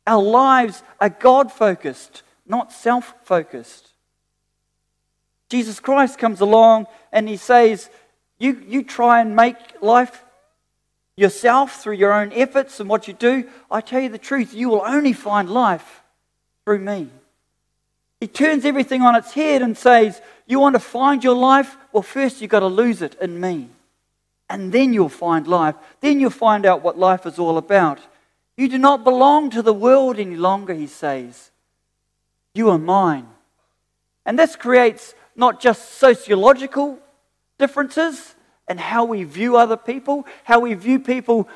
Our 0.06 0.22
lives 0.22 0.82
are 1.00 1.08
God 1.08 1.50
focused, 1.50 2.22
not 2.46 2.72
self 2.72 3.14
focused. 3.24 3.88
Jesus 5.48 5.80
Christ 5.80 6.18
comes 6.18 6.40
along 6.40 6.86
and 7.12 7.28
He 7.28 7.36
says, 7.36 7.90
you, 8.38 8.62
you 8.66 8.82
try 8.82 9.20
and 9.20 9.36
make 9.36 9.56
life 9.80 10.24
yourself 11.16 11.82
through 11.82 11.94
your 11.94 12.12
own 12.12 12.32
efforts 12.32 12.80
and 12.80 12.88
what 12.88 13.06
you 13.06 13.14
do. 13.14 13.48
I 13.70 13.80
tell 13.80 14.00
you 14.00 14.08
the 14.08 14.18
truth, 14.18 14.52
you 14.52 14.68
will 14.68 14.82
only 14.84 15.12
find 15.12 15.48
life 15.48 16.02
through 16.64 16.80
me. 16.80 17.08
He 18.20 18.26
turns 18.26 18.64
everything 18.64 19.02
on 19.02 19.14
its 19.14 19.32
head 19.32 19.62
and 19.62 19.76
says, 19.76 20.20
You 20.46 20.58
want 20.58 20.74
to 20.74 20.80
find 20.80 21.22
your 21.22 21.36
life? 21.36 21.76
Well, 21.92 22.02
first 22.02 22.40
you've 22.40 22.50
got 22.50 22.60
to 22.60 22.66
lose 22.66 23.02
it 23.02 23.16
in 23.20 23.40
me. 23.40 23.68
And 24.54 24.70
then 24.70 24.92
you'll 24.92 25.08
find 25.08 25.48
life. 25.48 25.74
Then 26.00 26.20
you'll 26.20 26.30
find 26.30 26.64
out 26.64 26.80
what 26.80 26.96
life 26.96 27.26
is 27.26 27.40
all 27.40 27.58
about. 27.58 27.98
You 28.56 28.68
do 28.68 28.78
not 28.78 29.02
belong 29.02 29.50
to 29.50 29.62
the 29.62 29.72
world 29.72 30.16
any 30.20 30.36
longer, 30.36 30.74
he 30.74 30.86
says. 30.86 31.50
You 32.54 32.70
are 32.70 32.78
mine. 32.78 33.26
And 34.24 34.38
this 34.38 34.54
creates 34.54 35.16
not 35.34 35.60
just 35.60 35.94
sociological 35.94 37.00
differences 37.58 38.36
in 38.68 38.78
how 38.78 39.04
we 39.04 39.24
view 39.24 39.56
other 39.56 39.76
people, 39.76 40.24
how 40.44 40.60
we 40.60 40.74
view 40.74 41.00
people 41.00 41.48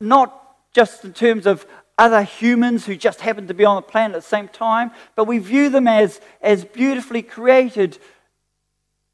not 0.00 0.56
just 0.72 1.04
in 1.04 1.12
terms 1.12 1.44
of 1.44 1.66
other 1.98 2.22
humans 2.22 2.86
who 2.86 2.96
just 2.96 3.20
happen 3.20 3.46
to 3.48 3.52
be 3.52 3.66
on 3.66 3.76
the 3.76 3.82
planet 3.82 4.16
at 4.16 4.22
the 4.22 4.26
same 4.26 4.48
time, 4.48 4.90
but 5.16 5.26
we 5.26 5.36
view 5.36 5.68
them 5.68 5.86
as, 5.86 6.18
as 6.40 6.64
beautifully 6.64 7.20
created 7.20 7.98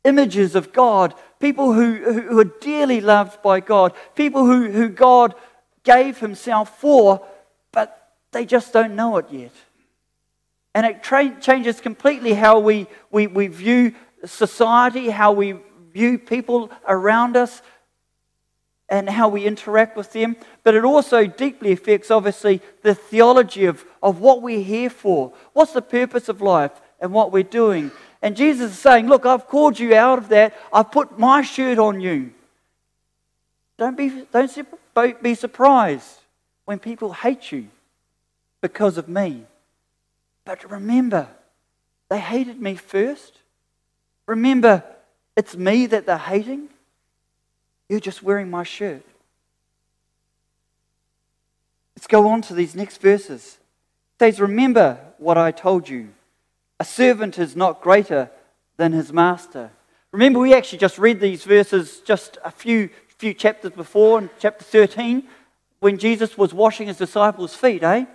images 0.04 0.54
of 0.54 0.72
God, 0.72 1.14
people 1.40 1.72
who, 1.72 1.94
who 1.94 2.38
are 2.38 2.44
dearly 2.60 3.00
loved 3.00 3.42
by 3.42 3.60
God, 3.60 3.94
people 4.14 4.44
who, 4.44 4.70
who 4.70 4.88
God 4.88 5.34
gave 5.84 6.18
Himself 6.18 6.78
for, 6.78 7.26
but 7.72 8.12
they 8.32 8.44
just 8.44 8.72
don't 8.72 8.96
know 8.96 9.16
it 9.18 9.26
yet. 9.30 9.52
And 10.74 10.86
it 10.86 11.02
tra- 11.02 11.40
changes 11.40 11.80
completely 11.80 12.34
how 12.34 12.58
we, 12.58 12.86
we, 13.10 13.26
we 13.26 13.46
view 13.48 13.94
society, 14.24 15.10
how 15.10 15.32
we 15.32 15.56
view 15.92 16.18
people 16.18 16.70
around 16.86 17.36
us, 17.36 17.62
and 18.88 19.08
how 19.08 19.28
we 19.28 19.44
interact 19.44 19.96
with 19.96 20.12
them. 20.12 20.36
But 20.62 20.74
it 20.74 20.84
also 20.84 21.26
deeply 21.26 21.72
affects, 21.72 22.10
obviously, 22.10 22.62
the 22.82 22.94
theology 22.94 23.66
of, 23.66 23.84
of 24.02 24.20
what 24.20 24.40
we're 24.40 24.62
here 24.62 24.90
for. 24.90 25.32
What's 25.52 25.72
the 25.72 25.82
purpose 25.82 26.28
of 26.28 26.40
life 26.40 26.72
and 27.00 27.12
what 27.12 27.32
we're 27.32 27.42
doing? 27.42 27.90
And 28.20 28.36
Jesus 28.36 28.72
is 28.72 28.78
saying, 28.78 29.08
Look, 29.08 29.26
I've 29.26 29.46
called 29.46 29.78
you 29.78 29.94
out 29.94 30.18
of 30.18 30.28
that. 30.28 30.56
I've 30.72 30.90
put 30.90 31.18
my 31.18 31.42
shirt 31.42 31.78
on 31.78 32.00
you. 32.00 32.32
Don't 33.76 33.96
be, 33.96 34.26
don't 34.32 35.22
be 35.22 35.34
surprised 35.34 36.18
when 36.64 36.78
people 36.78 37.12
hate 37.12 37.52
you 37.52 37.68
because 38.60 38.98
of 38.98 39.08
me. 39.08 39.44
But 40.44 40.68
remember, 40.70 41.28
they 42.08 42.18
hated 42.18 42.60
me 42.60 42.74
first. 42.74 43.38
Remember, 44.26 44.82
it's 45.36 45.56
me 45.56 45.86
that 45.86 46.06
they're 46.06 46.18
hating. 46.18 46.68
You're 47.88 48.00
just 48.00 48.22
wearing 48.22 48.50
my 48.50 48.64
shirt. 48.64 49.02
Let's 51.96 52.06
go 52.06 52.28
on 52.28 52.42
to 52.42 52.54
these 52.54 52.74
next 52.74 53.00
verses. 53.00 53.58
It 54.16 54.24
says, 54.24 54.40
Remember 54.40 54.98
what 55.18 55.38
I 55.38 55.50
told 55.50 55.88
you. 55.88 56.08
A 56.80 56.84
servant 56.84 57.38
is 57.38 57.56
not 57.56 57.82
greater 57.82 58.30
than 58.76 58.92
his 58.92 59.12
master. 59.12 59.70
Remember, 60.12 60.38
we 60.38 60.54
actually 60.54 60.78
just 60.78 60.98
read 60.98 61.18
these 61.18 61.44
verses 61.44 62.00
just 62.04 62.38
a 62.44 62.50
few, 62.50 62.88
few 63.18 63.34
chapters 63.34 63.72
before, 63.72 64.20
in 64.20 64.30
chapter 64.38 64.64
13, 64.64 65.24
when 65.80 65.98
Jesus 65.98 66.38
was 66.38 66.54
washing 66.54 66.86
his 66.86 66.96
disciples' 66.96 67.54
feet, 67.54 67.82
eh? 67.82 68.06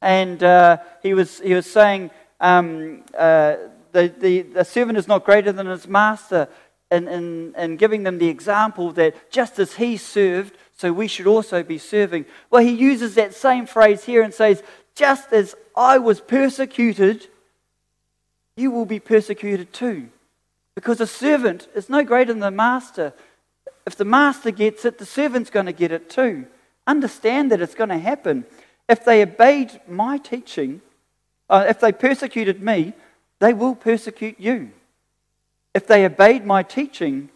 And 0.00 0.42
uh, 0.42 0.78
he, 1.02 1.12
was, 1.12 1.40
he 1.40 1.52
was 1.52 1.70
saying, 1.70 2.10
um, 2.40 3.02
uh, 3.16 3.56
the, 3.92 4.12
the, 4.18 4.42
the 4.42 4.64
servant 4.64 4.96
is 4.96 5.06
not 5.06 5.24
greater 5.24 5.52
than 5.52 5.66
his 5.66 5.86
master, 5.86 6.48
and, 6.90 7.08
and, 7.08 7.54
and 7.56 7.78
giving 7.78 8.04
them 8.04 8.16
the 8.16 8.28
example 8.28 8.92
that 8.92 9.30
just 9.30 9.58
as 9.58 9.74
he 9.74 9.98
served, 9.98 10.56
so 10.76 10.92
we 10.92 11.08
should 11.08 11.26
also 11.26 11.62
be 11.62 11.76
serving. 11.76 12.24
Well, 12.50 12.62
he 12.62 12.72
uses 12.72 13.16
that 13.16 13.34
same 13.34 13.66
phrase 13.66 14.04
here 14.04 14.22
and 14.22 14.32
says, 14.32 14.62
just 14.94 15.32
as 15.32 15.54
I 15.76 15.98
was 15.98 16.20
persecuted, 16.20 17.28
you 18.58 18.70
will 18.70 18.86
be 18.86 19.00
persecuted 19.00 19.72
too. 19.72 20.08
Because 20.74 21.00
a 21.00 21.06
servant 21.06 21.68
is 21.74 21.88
no 21.88 22.04
greater 22.04 22.32
than 22.32 22.40
the 22.40 22.50
master. 22.50 23.12
If 23.86 23.96
the 23.96 24.04
master 24.04 24.50
gets 24.50 24.84
it, 24.84 24.98
the 24.98 25.06
servant's 25.06 25.50
going 25.50 25.66
to 25.66 25.72
get 25.72 25.92
it 25.92 26.10
too. 26.10 26.46
Understand 26.86 27.50
that 27.52 27.60
it's 27.60 27.74
going 27.74 27.90
to 27.90 27.98
happen. 27.98 28.44
If 28.88 29.04
they 29.04 29.22
obeyed 29.22 29.80
my 29.88 30.18
teaching, 30.18 30.80
uh, 31.50 31.66
if 31.68 31.80
they 31.80 31.92
persecuted 31.92 32.62
me, 32.62 32.92
they 33.38 33.52
will 33.52 33.74
persecute 33.74 34.38
you. 34.38 34.70
If 35.74 35.86
they 35.86 36.04
obeyed 36.04 36.44
my 36.44 36.62
teaching, 36.62 37.30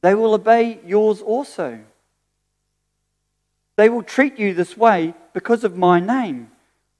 they 0.00 0.14
will 0.14 0.34
obey 0.34 0.80
yours 0.84 1.20
also. 1.20 1.80
They 3.76 3.88
will 3.88 4.02
treat 4.02 4.38
you 4.38 4.54
this 4.54 4.76
way 4.76 5.14
because 5.32 5.64
of 5.64 5.76
my 5.76 5.98
name, 5.98 6.50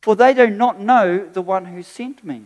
for 0.00 0.16
they 0.16 0.34
do 0.34 0.48
not 0.48 0.80
know 0.80 1.26
the 1.26 1.42
one 1.42 1.66
who 1.66 1.82
sent 1.82 2.24
me. 2.24 2.44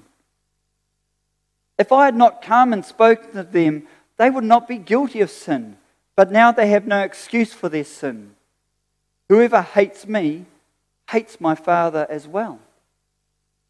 If 1.79 1.93
I 1.93 2.07
had 2.07 2.17
not 2.17 2.43
come 2.43 2.73
and 2.73 2.85
spoken 2.85 3.33
to 3.33 3.43
them, 3.43 3.87
they 4.17 4.31
would 4.31 4.45
not 4.45 4.67
be 4.67 4.79
guilty 4.79 5.21
of 5.21 5.31
sin, 5.31 5.77
but 6.15 6.33
now 6.33 6.53
they 6.53 6.69
have 6.69 6.87
no 6.87 7.03
excuse 7.03 7.53
for 7.53 7.69
their 7.69 7.85
sin. 7.85 8.35
Whoever 9.29 9.61
hates 9.61 10.07
me 10.07 10.47
hates 11.11 11.41
my 11.41 11.55
Father 11.55 12.07
as 12.09 12.27
well. 12.27 12.59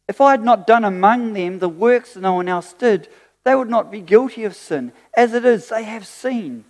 If 0.07 0.21
I 0.21 0.31
had 0.31 0.43
not 0.43 0.65
done 0.65 0.85
among 0.85 1.33
them 1.33 1.59
the 1.59 1.69
works 1.69 2.15
no 2.15 2.33
one 2.33 2.47
else 2.47 2.73
did, 2.73 3.09
they 3.43 3.55
would 3.55 3.69
not 3.69 3.91
be 3.91 4.01
guilty 4.01 4.45
of 4.45 4.55
sin. 4.55 4.93
As 5.15 5.33
it 5.33 5.45
is, 5.45 5.69
they 5.69 5.83
have 5.83 6.07
seen 6.07 6.63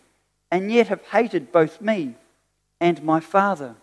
and 0.51 0.71
yet 0.71 0.87
have 0.87 1.03
hated 1.03 1.51
both 1.51 1.81
me 1.81 2.15
and 2.79 3.03
my 3.03 3.19
Father. 3.19 3.75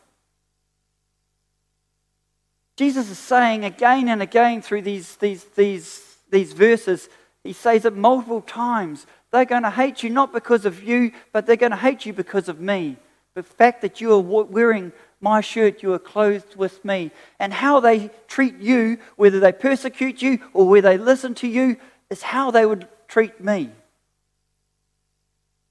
Jesus 2.77 3.11
is 3.11 3.19
saying 3.19 3.65
again 3.65 4.09
and 4.09 4.21
again 4.21 4.61
through 4.61 4.83
these, 4.83 5.17
these, 5.17 5.45
these, 5.57 6.17
these 6.31 6.53
verses, 6.53 7.09
he 7.45 7.53
says 7.53 7.85
it 7.85 7.95
multiple 7.95 8.41
times. 8.41 9.07
They're 9.31 9.45
going 9.45 9.63
to 9.63 9.71
hate 9.71 10.03
you 10.03 10.11
not 10.11 10.33
because 10.33 10.65
of 10.65 10.83
you, 10.83 11.13
but 11.33 11.47
they're 11.47 11.57
going 11.57 11.71
to 11.73 11.77
hate 11.77 12.07
you 12.07 12.13
because 12.13 12.49
of 12.49 12.59
me. 12.59 12.97
The 13.35 13.43
fact 13.43 13.83
that 13.83 14.01
you 14.01 14.13
are 14.13 14.19
wearing 14.19 14.93
my 15.21 15.41
shirt, 15.41 15.83
you 15.83 15.93
are 15.93 15.99
clothed 15.99 16.57
with 16.57 16.85
me. 16.85 17.11
And 17.39 17.53
how 17.53 17.81
they 17.81 18.11
treat 18.29 18.59
you, 18.59 18.99
whether 19.17 19.41
they 19.41 19.53
persecute 19.53 20.23
you 20.23 20.39
or 20.55 20.67
whether 20.67 20.89
they 20.89 20.99
listen 20.99 21.35
to 21.37 21.49
you, 21.49 21.77
is 22.11 22.23
how 22.23 22.51
they 22.51 22.65
would 22.65 22.89
treat 23.09 23.41
me. 23.41 23.71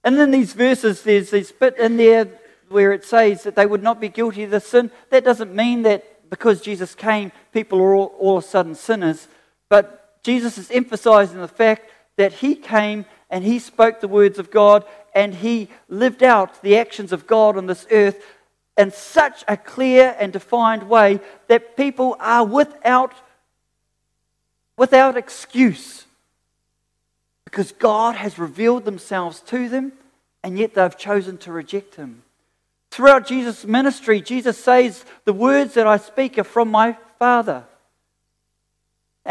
And 0.04 0.20
in 0.20 0.32
these 0.32 0.54
verses, 0.54 1.04
there's 1.04 1.32
this 1.32 1.52
bit 1.52 1.78
in 1.80 1.98
there 1.98 2.28
where 2.70 2.92
it 2.92 3.06
says 3.06 3.44
that 3.44 3.56
they 3.56 3.66
would 3.66 3.84
not 3.84 4.02
be 4.02 4.10
guilty 4.10 4.44
of 4.44 4.52
the 4.52 4.60
sin. 4.60 4.92
That 5.10 5.24
doesn't 5.24 5.56
mean 5.56 5.84
that 5.84 6.30
because 6.30 6.62
Jesus 6.62 6.94
came, 6.94 7.32
people 7.54 7.80
are 7.80 7.96
all, 7.96 8.16
all 8.20 8.38
of 8.38 8.44
a 8.44 8.48
sudden 8.48 8.76
sinners. 8.76 9.28
But 9.70 10.03
Jesus 10.24 10.58
is 10.58 10.72
emphasizing 10.72 11.40
the 11.40 11.48
fact 11.48 11.90
that 12.16 12.34
he 12.34 12.56
came 12.56 13.06
and 13.30 13.44
he 13.44 13.60
spoke 13.60 14.00
the 14.00 14.08
words 14.08 14.40
of 14.40 14.52
God 14.52 14.86
and 15.14 15.34
he 15.34 15.68
lived 15.90 16.24
out 16.24 16.62
the 16.62 16.78
actions 16.78 17.12
of 17.12 17.28
God 17.28 17.58
on 17.58 17.66
this 17.66 17.86
earth 17.92 18.24
in 18.78 18.92
such 18.92 19.44
a 19.48 19.58
clear 19.58 20.16
and 20.20 20.34
defined 20.34 20.90
way 20.90 21.20
that 21.48 21.78
people 21.78 22.16
are 22.20 22.46
without, 22.46 23.14
without 24.78 25.18
excuse 25.18 26.06
because 27.44 27.72
God 27.72 28.16
has 28.16 28.40
revealed 28.40 28.86
themselves 28.86 29.42
to 29.42 29.70
them 29.70 29.92
and 30.44 30.58
yet 30.58 30.74
they've 30.74 30.98
chosen 30.98 31.38
to 31.40 31.52
reject 31.52 31.96
him. 31.96 32.24
Throughout 32.92 33.28
Jesus' 33.28 33.66
ministry, 33.66 34.22
Jesus 34.22 34.58
says, 34.58 35.06
The 35.26 35.34
words 35.34 35.74
that 35.74 35.88
I 35.88 35.98
speak 35.98 36.38
are 36.38 36.44
from 36.44 36.70
my 36.70 36.98
Father. 37.18 37.64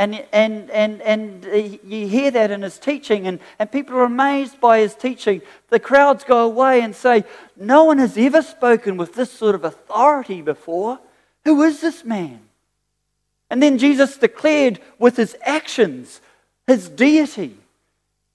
And, 0.03 0.25
and, 0.33 0.69
and, 0.73 1.01
and 1.03 1.45
you 1.45 2.09
hear 2.09 2.33
that 2.33 2.51
in 2.51 2.63
his 2.63 2.77
teaching, 2.77 3.29
and, 3.29 3.39
and 3.61 3.71
people 3.71 3.95
are 3.95 4.03
amazed 4.03 4.61
by 4.61 4.81
his 4.81 4.97
teaching. 4.97 5.43
The 5.69 5.79
crowds 5.79 6.25
go 6.25 6.45
away 6.45 6.81
and 6.81 6.93
say, 6.93 7.23
No 7.57 7.85
one 7.85 7.99
has 7.99 8.19
ever 8.19 8.43
spoken 8.43 8.97
with 8.97 9.15
this 9.15 9.31
sort 9.31 9.55
of 9.55 9.63
authority 9.63 10.43
before. 10.43 10.99
Who 11.45 11.63
is 11.63 11.81
this 11.81 12.05
man? 12.05 12.41
And 13.49 13.63
then 13.63 13.79
Jesus 13.79 14.17
declared 14.17 14.81
with 14.99 15.17
his 15.17 15.37
actions 15.43 16.21
his 16.67 16.89
deity. 16.89 17.57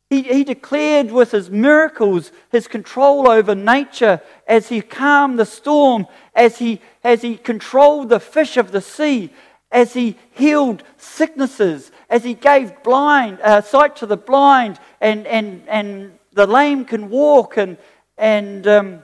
He, 0.10 0.22
he 0.22 0.46
declared 0.46 1.12
with 1.12 1.32
his 1.32 1.50
miracles 1.50 2.32
his 2.50 2.70
control 2.70 3.30
over 3.30 3.56
nature 3.56 4.22
as 4.48 4.70
he 4.70 4.80
calmed 4.80 5.38
the 5.38 5.46
storm, 5.46 6.08
as 6.34 6.60
he, 6.60 6.80
as 7.04 7.24
he 7.24 7.36
controlled 7.36 8.08
the 8.08 8.22
fish 8.22 8.56
of 8.56 8.72
the 8.72 8.80
sea, 8.80 9.32
as 9.72 9.94
he 9.94 10.18
healed 10.32 10.84
sicknesses, 10.98 11.92
as 12.10 12.24
he 12.24 12.34
gave 12.34 12.84
blind 12.84 13.40
uh, 13.42 13.62
sight 13.62 13.96
to 13.98 14.06
the 14.06 14.18
blind, 14.18 14.80
and, 15.02 15.28
and, 15.28 15.64
and 15.68 16.18
the 16.34 16.48
lame 16.48 16.86
can 16.86 17.10
walk, 17.10 17.58
and, 17.58 17.78
and 18.18 18.68
um, 18.68 19.04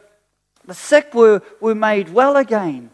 the 0.65 0.73
sick 0.73 1.13
were, 1.13 1.41
were 1.59 1.75
made 1.75 2.09
well 2.09 2.37
again. 2.37 2.89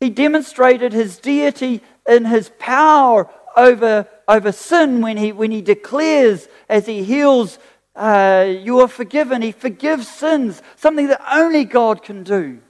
He 0.00 0.10
demonstrated 0.10 0.92
his 0.92 1.18
deity 1.18 1.82
in 2.06 2.24
his 2.24 2.50
power 2.58 3.28
over, 3.56 4.06
over 4.28 4.52
sin 4.52 5.00
when 5.00 5.16
he, 5.16 5.32
when 5.32 5.50
he 5.50 5.62
declares, 5.62 6.48
as 6.68 6.86
he 6.86 7.02
heals, 7.02 7.58
uh, 7.94 8.46
You 8.46 8.80
are 8.80 8.88
forgiven. 8.88 9.42
He 9.42 9.52
forgives 9.52 10.06
sins, 10.06 10.62
something 10.76 11.06
that 11.08 11.22
only 11.32 11.64
God 11.64 12.02
can 12.02 12.22
do. 12.22 12.60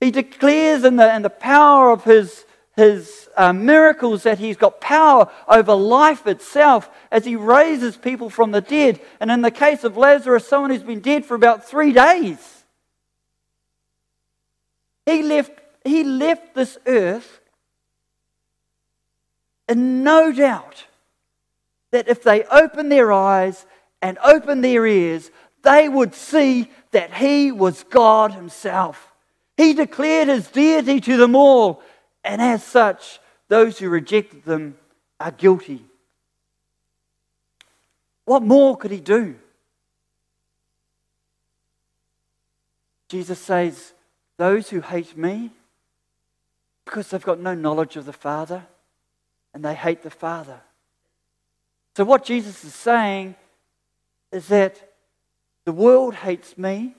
He 0.00 0.12
declares 0.12 0.84
in 0.84 0.96
the, 0.96 1.12
in 1.14 1.22
the 1.22 1.30
power 1.30 1.90
of 1.90 2.04
his, 2.04 2.44
his 2.78 3.28
uh, 3.36 3.52
miracles 3.52 4.22
that 4.22 4.38
he's 4.38 4.56
got 4.56 4.80
power 4.80 5.30
over 5.48 5.74
life 5.74 6.26
itself 6.26 6.88
as 7.10 7.24
he 7.24 7.36
raises 7.36 7.96
people 7.96 8.30
from 8.30 8.52
the 8.52 8.60
dead. 8.60 9.00
And 9.20 9.30
in 9.30 9.42
the 9.42 9.50
case 9.50 9.84
of 9.84 9.96
Lazarus, 9.96 10.46
someone 10.46 10.70
who's 10.70 10.82
been 10.82 11.00
dead 11.00 11.24
for 11.24 11.34
about 11.34 11.68
three 11.68 11.92
days, 11.92 12.64
he 15.04 15.22
left, 15.22 15.52
he 15.84 16.04
left 16.04 16.54
this 16.54 16.78
earth 16.86 17.40
in 19.68 20.04
no 20.04 20.32
doubt 20.32 20.86
that 21.90 22.08
if 22.08 22.22
they 22.22 22.44
opened 22.44 22.92
their 22.92 23.10
eyes 23.12 23.66
and 24.00 24.18
opened 24.18 24.62
their 24.62 24.86
ears, 24.86 25.30
they 25.62 25.88
would 25.88 26.14
see 26.14 26.70
that 26.92 27.12
he 27.14 27.50
was 27.50 27.82
God 27.84 28.32
himself. 28.32 29.12
He 29.56 29.74
declared 29.74 30.28
his 30.28 30.46
deity 30.48 31.00
to 31.00 31.16
them 31.16 31.34
all, 31.34 31.82
and 32.28 32.42
as 32.42 32.62
such, 32.62 33.20
those 33.48 33.78
who 33.78 33.88
rejected 33.88 34.44
them 34.44 34.76
are 35.18 35.30
guilty. 35.30 35.82
What 38.26 38.42
more 38.42 38.76
could 38.76 38.90
he 38.90 39.00
do? 39.00 39.36
Jesus 43.08 43.38
says, 43.38 43.94
Those 44.36 44.68
who 44.68 44.82
hate 44.82 45.16
me, 45.16 45.50
because 46.84 47.08
they've 47.08 47.24
got 47.24 47.40
no 47.40 47.54
knowledge 47.54 47.96
of 47.96 48.04
the 48.04 48.12
Father, 48.12 48.66
and 49.54 49.64
they 49.64 49.74
hate 49.74 50.02
the 50.02 50.10
Father. 50.10 50.60
So, 51.96 52.04
what 52.04 52.24
Jesus 52.24 52.62
is 52.62 52.74
saying 52.74 53.36
is 54.30 54.48
that 54.48 54.92
the 55.64 55.72
world 55.72 56.14
hates 56.14 56.58
me 56.58 56.94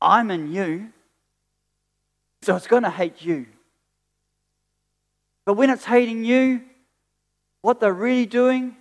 I'm 0.00 0.30
in 0.30 0.52
you, 0.52 0.92
so 2.42 2.56
it's 2.56 2.66
going 2.66 2.84
to 2.84 2.90
hate 2.90 3.22
you. 3.22 3.46
But 5.44 5.54
when 5.54 5.70
it's 5.70 5.84
hating 5.84 6.24
you, 6.24 6.62
what 7.62 7.80
they're 7.80 7.92
really 7.92 8.26
doing 8.26 8.76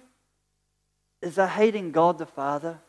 is 1.21 1.35
they're 1.35 1.47
hating 1.47 1.91
God 1.91 2.17
the 2.17 2.25
Father. 2.25 2.79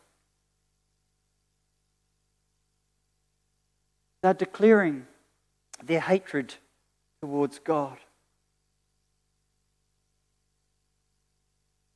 They're 4.21 4.33
declaring 4.33 5.07
their 5.83 6.01
hatred 6.01 6.55
towards 7.21 7.59
God. 7.59 7.97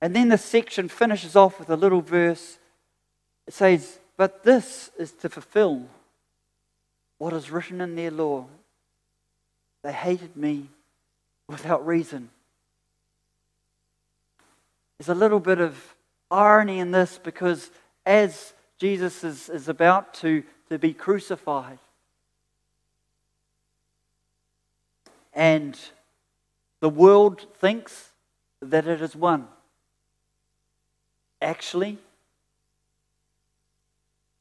And 0.02 0.16
then 0.16 0.30
the 0.30 0.38
section 0.38 0.90
finishes 0.90 1.36
off 1.36 1.60
with 1.60 1.70
a 1.70 1.78
little 1.78 2.02
verse. 2.02 2.60
It 3.48 3.54
says, 3.54 4.00
But 4.18 4.44
this 4.44 4.92
is 4.98 5.12
to 5.14 5.30
fulfill 5.30 5.88
what 7.18 7.34
is 7.34 7.52
written 7.52 7.80
in 7.80 7.96
their 7.96 8.12
law. 8.12 8.48
They 9.84 9.92
hated 9.92 10.36
me 10.36 10.70
without 11.48 11.86
reason. 11.86 12.30
There's 14.98 15.10
a 15.10 15.16
little 15.16 15.40
bit 15.40 15.60
of 15.60 15.96
irony 16.32 16.80
in 16.80 16.92
this 16.92 17.20
because 17.22 17.70
as 18.06 18.54
Jesus 18.80 19.24
is, 19.24 19.50
is 19.50 19.68
about 19.68 20.14
to, 20.16 20.44
to 20.70 20.80
be 20.80 20.94
crucified, 20.94 21.80
and 25.34 25.78
the 26.80 26.90
world 26.90 27.46
thinks 27.60 28.10
that 28.62 28.88
it 28.88 29.00
has 29.00 29.16
won. 29.16 29.48
Actually, 31.42 31.98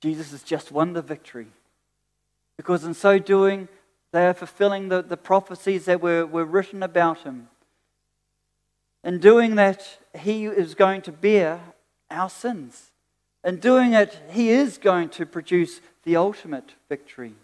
Jesus 0.00 0.32
has 0.32 0.42
just 0.42 0.70
won 0.70 0.92
the 0.92 1.02
victory 1.02 1.48
because 2.56 2.84
in 2.84 2.94
so 2.94 3.18
doing, 3.18 3.68
they 4.12 4.26
are 4.26 4.34
fulfilling 4.34 4.88
the, 4.88 5.02
the 5.02 5.16
prophecies 5.16 5.86
that 5.86 6.00
were, 6.00 6.26
were 6.26 6.44
written 6.44 6.82
about 6.82 7.22
him. 7.22 7.48
In 9.02 9.18
doing 9.18 9.56
that, 9.56 9.98
he 10.16 10.44
is 10.44 10.74
going 10.74 11.02
to 11.02 11.12
bear 11.12 11.60
our 12.10 12.30
sins. 12.30 12.92
In 13.42 13.56
doing 13.56 13.94
it, 13.94 14.20
he 14.30 14.50
is 14.50 14.78
going 14.78 15.08
to 15.10 15.26
produce 15.26 15.80
the 16.04 16.16
ultimate 16.16 16.74
victory. 16.88 17.34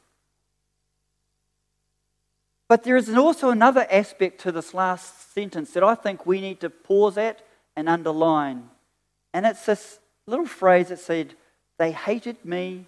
But 2.69 2.85
there 2.85 2.97
is 2.97 3.09
also 3.09 3.49
another 3.49 3.87
aspect 3.91 4.41
to 4.43 4.53
this 4.53 4.75
last 4.75 5.33
sentence 5.33 5.73
that 5.73 5.83
I 5.83 5.95
think 5.95 6.27
we 6.27 6.41
need 6.41 6.61
to 6.61 6.69
pause 6.69 7.17
at 7.17 7.41
and 7.75 7.89
underline. 7.89 8.69
And 9.33 9.47
it's 9.47 9.65
this 9.65 10.01
little 10.27 10.47
phrase 10.47 10.89
that 10.89 10.99
said, 10.99 11.35
They 11.79 11.93
hated 11.93 12.45
me 12.45 12.85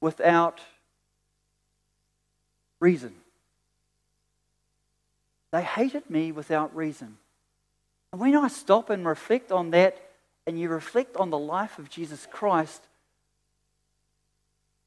without 0.00 0.60
reason. 2.80 3.14
They 5.52 5.62
hated 5.62 6.08
me 6.10 6.32
without 6.32 6.74
reason. 6.74 7.18
And 8.12 8.20
when 8.20 8.34
I 8.34 8.48
stop 8.48 8.90
and 8.90 9.06
reflect 9.06 9.52
on 9.52 9.70
that, 9.70 9.98
and 10.46 10.58
you 10.58 10.68
reflect 10.68 11.16
on 11.16 11.30
the 11.30 11.38
life 11.38 11.78
of 11.78 11.90
Jesus 11.90 12.26
Christ, 12.30 12.82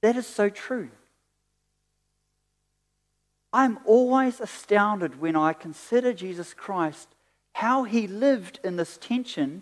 that 0.02 0.18
is 0.18 0.28
so 0.28 0.50
true. 0.50 0.90
I'm 3.54 3.80
always 3.86 4.42
astounded 4.42 5.22
when 5.22 5.36
I 5.36 5.54
consider 5.54 6.12
Jesus 6.12 6.54
Christ, 6.54 7.08
how 7.54 7.84
he 7.84 8.08
lived 8.08 8.60
in 8.64 8.78
this 8.78 8.98
tension 8.98 9.62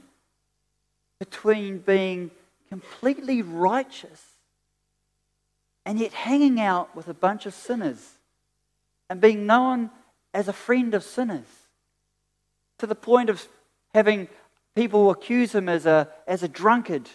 between 1.20 1.80
being 1.80 2.32
completely 2.70 3.42
righteous 3.42 4.24
and 5.86 6.00
yet 6.00 6.14
hanging 6.14 6.60
out 6.60 6.96
with 6.96 7.10
a 7.10 7.14
bunch 7.14 7.46
of 7.46 7.54
sinners 7.54 8.18
and 9.12 9.20
being 9.20 9.46
known 9.46 9.90
as 10.34 10.48
a 10.48 10.54
friend 10.54 10.94
of 10.94 11.04
sinners 11.04 11.46
to 12.78 12.88
the 12.88 12.96
point 12.96 13.30
of 13.30 13.46
having 13.94 14.30
people 14.74 15.12
accuse 15.12 15.54
him 15.54 15.68
as 15.68 15.86
a, 15.86 16.08
as 16.26 16.44
a 16.44 16.48
drunkard, 16.48 17.10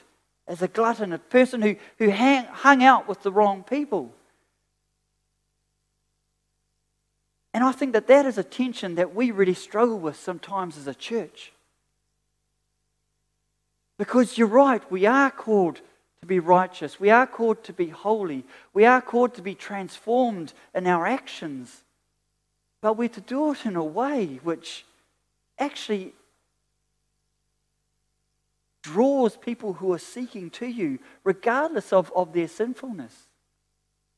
as 0.47 0.61
a 0.61 0.69
glutton, 0.69 1.15
a 1.15 1.19
person 1.19 1.63
who, 1.63 1.75
who 1.97 2.11
hang, 2.11 2.45
hung 2.45 2.85
out 2.85 3.09
with 3.09 3.23
the 3.23 3.33
wrong 3.33 3.65
people. 3.65 4.13
And 7.55 7.65
I 7.65 7.73
think 7.73 7.95
that 7.95 8.09
that 8.09 8.27
is 8.27 8.37
a 8.37 8.45
tension 8.45 8.97
that 8.97 9.15
we 9.15 9.31
really 9.31 9.55
struggle 9.55 9.99
with 9.99 10.17
sometimes 10.17 10.77
as 10.77 10.87
a 10.87 10.95
church. 10.95 11.51
Because 13.97 14.37
you're 14.37 14.49
right, 14.49 14.83
we 14.93 15.07
are 15.07 15.31
called 15.31 15.81
to 16.21 16.27
be 16.27 16.41
righteous. 16.41 17.01
We 17.01 17.09
are 17.09 17.27
called 17.27 17.65
to 17.65 17.73
be 17.73 17.89
holy. 17.89 18.45
We 18.75 18.85
are 18.85 19.01
called 19.01 19.33
to 19.37 19.41
be 19.41 19.55
transformed 19.55 20.53
in 20.75 20.87
our 20.87 21.07
actions. 21.07 21.85
But 22.81 22.97
we're 22.97 23.09
to 23.09 23.21
do 23.21 23.53
it 23.53 23.67
in 23.67 23.77
a 23.77 23.85
way 23.85 24.41
which 24.43 24.85
actually 25.59 26.13
draws 28.83 29.37
people 29.37 29.75
who 29.75 29.93
are 29.93 29.99
seeking 29.99 30.49
to 30.51 30.67
you, 30.67 30.99
regardless 31.25 31.93
of, 31.93 32.13
of 32.15 32.33
their 32.33 32.47
sinfulness. 32.47 33.13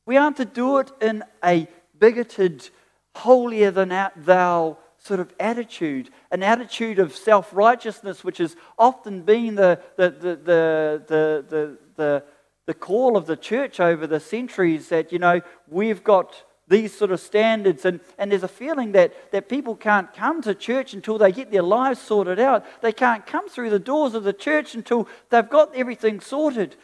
We 0.05 0.17
aren't 0.17 0.37
to 0.37 0.45
do 0.45 0.77
it 0.77 0.91
in 1.01 1.23
a 1.43 1.67
bigoted, 1.97 2.69
holier 3.15 3.71
than 3.71 3.89
thou 4.15 4.77
sort 4.99 5.19
of 5.19 5.33
attitude, 5.39 6.09
an 6.31 6.43
attitude 6.43 6.99
of 6.99 7.15
self 7.15 7.51
righteousness, 7.53 8.23
which 8.23 8.37
has 8.37 8.55
often 8.77 9.23
been 9.23 9.55
the, 9.55 9.79
the, 9.95 10.09
the, 10.09 10.35
the, 10.35 11.03
the, 11.07 11.45
the, 11.47 11.77
the, 11.95 12.23
the 12.65 12.73
call 12.73 13.17
of 13.17 13.25
the 13.25 13.37
church 13.37 13.79
over 13.79 14.05
the 14.05 14.19
centuries 14.19 14.89
that, 14.89 15.11
you 15.11 15.19
know, 15.19 15.41
we've 15.67 16.03
got 16.03 16.43
these 16.69 16.95
sort 16.95 17.11
of 17.11 17.19
standards, 17.19 17.83
and, 17.83 17.99
and 18.17 18.31
there's 18.31 18.43
a 18.43 18.47
feeling 18.47 18.91
that, 18.93 19.31
that 19.31 19.49
people 19.49 19.75
can't 19.75 20.13
come 20.13 20.41
to 20.43 20.53
church 20.53 20.93
until 20.93 21.17
they 21.17 21.31
get 21.31 21.51
their 21.51 21.63
lives 21.63 21.99
sorted 21.99 22.39
out. 22.39 22.63
They 22.81 22.93
can't 22.93 23.25
come 23.25 23.49
through 23.49 23.71
the 23.71 23.79
doors 23.79 24.13
of 24.13 24.23
the 24.23 24.33
church 24.33 24.75
until 24.75 25.07
they've 25.29 25.49
got 25.49 25.75
everything 25.75 26.19
sorted 26.19 26.75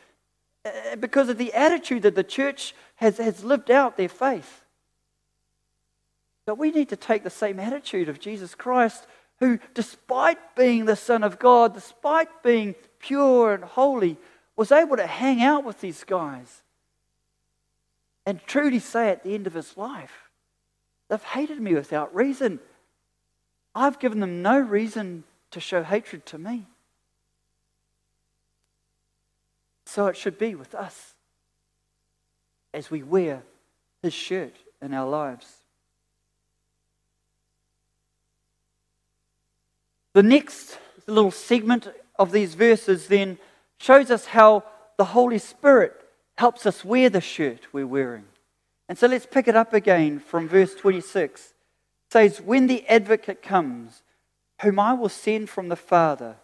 uh, 0.66 0.96
because 0.96 1.30
of 1.30 1.38
the 1.38 1.54
attitude 1.54 2.02
that 2.02 2.16
the 2.16 2.24
church 2.24 2.74
has, 2.96 3.18
has 3.20 3.44
lived 3.44 3.70
out 3.70 3.96
their 3.96 4.10
faith. 4.10 4.64
But 6.48 6.58
we 6.58 6.72
need 6.72 6.90
to 6.90 6.96
take 6.96 7.24
the 7.24 7.30
same 7.30 7.60
attitude 7.60 8.10
of 8.10 8.20
Jesus 8.20 8.56
Christ, 8.56 9.06
who, 9.40 9.60
despite 9.76 10.56
being 10.56 10.86
the 10.86 10.96
Son 10.96 11.24
of 11.24 11.38
God, 11.38 11.76
despite 11.76 12.44
being 12.44 12.74
pure 13.00 13.54
and 13.54 13.64
holy, 13.64 14.18
was 14.56 14.72
able 14.72 14.98
to 14.98 15.06
hang 15.06 15.44
out 15.44 15.64
with 15.64 15.80
these 15.82 16.04
guys 16.04 16.64
and 18.26 18.42
truly 18.46 18.80
say 18.80 19.10
at 19.10 19.24
the 19.24 19.36
end 19.36 19.48
of 19.48 19.54
his 19.54 19.78
life, 19.78 20.26
They've 21.08 21.24
hated 21.24 21.60
me 21.60 21.74
without 21.74 22.16
reason. 22.16 22.60
I've 23.74 24.00
given 24.00 24.20
them 24.20 24.42
no 24.42 24.58
reason 24.60 25.24
to 25.52 25.60
show 25.60 25.84
hatred 25.84 26.26
to 26.28 26.38
me. 26.38 26.66
So 29.86 30.08
it 30.08 30.18
should 30.18 30.38
be 30.38 30.56
with 30.56 30.74
us 30.74 31.14
as 32.74 32.90
we 32.90 33.04
wear 33.04 33.44
his 34.02 34.14
shirt 34.14 34.56
in 34.82 34.94
our 34.94 35.08
lives. 35.08 35.58
The 40.14 40.24
next 40.24 40.80
little 41.08 41.32
segment 41.32 41.88
of 42.18 42.32
these 42.32 42.56
verses 42.56 43.08
then 43.08 43.38
shows 43.78 44.10
us 44.10 44.26
how 44.26 44.64
the 44.98 45.06
Holy 45.06 45.38
Spirit 45.38 45.94
helps 46.38 46.66
us 46.66 46.84
wear 46.84 47.10
the 47.10 47.22
shirt 47.22 47.68
we're 47.72 47.88
wearing. 47.88 48.26
And 48.88 48.98
so 48.98 49.08
let's 49.08 49.26
pick 49.26 49.48
it 49.48 49.56
up 49.56 49.74
again 49.74 50.20
from 50.20 50.48
verse 50.48 50.76
26. 50.76 51.42
It 51.42 51.54
says, 52.12 52.42
When 52.42 52.68
the 52.68 52.86
advocate 52.88 53.42
comes, 53.42 54.04
whom 54.62 54.80
I 54.80 54.94
will 54.94 55.10
send 55.10 55.50
from 55.50 55.70
the 55.70 55.76
Father. 55.76 56.36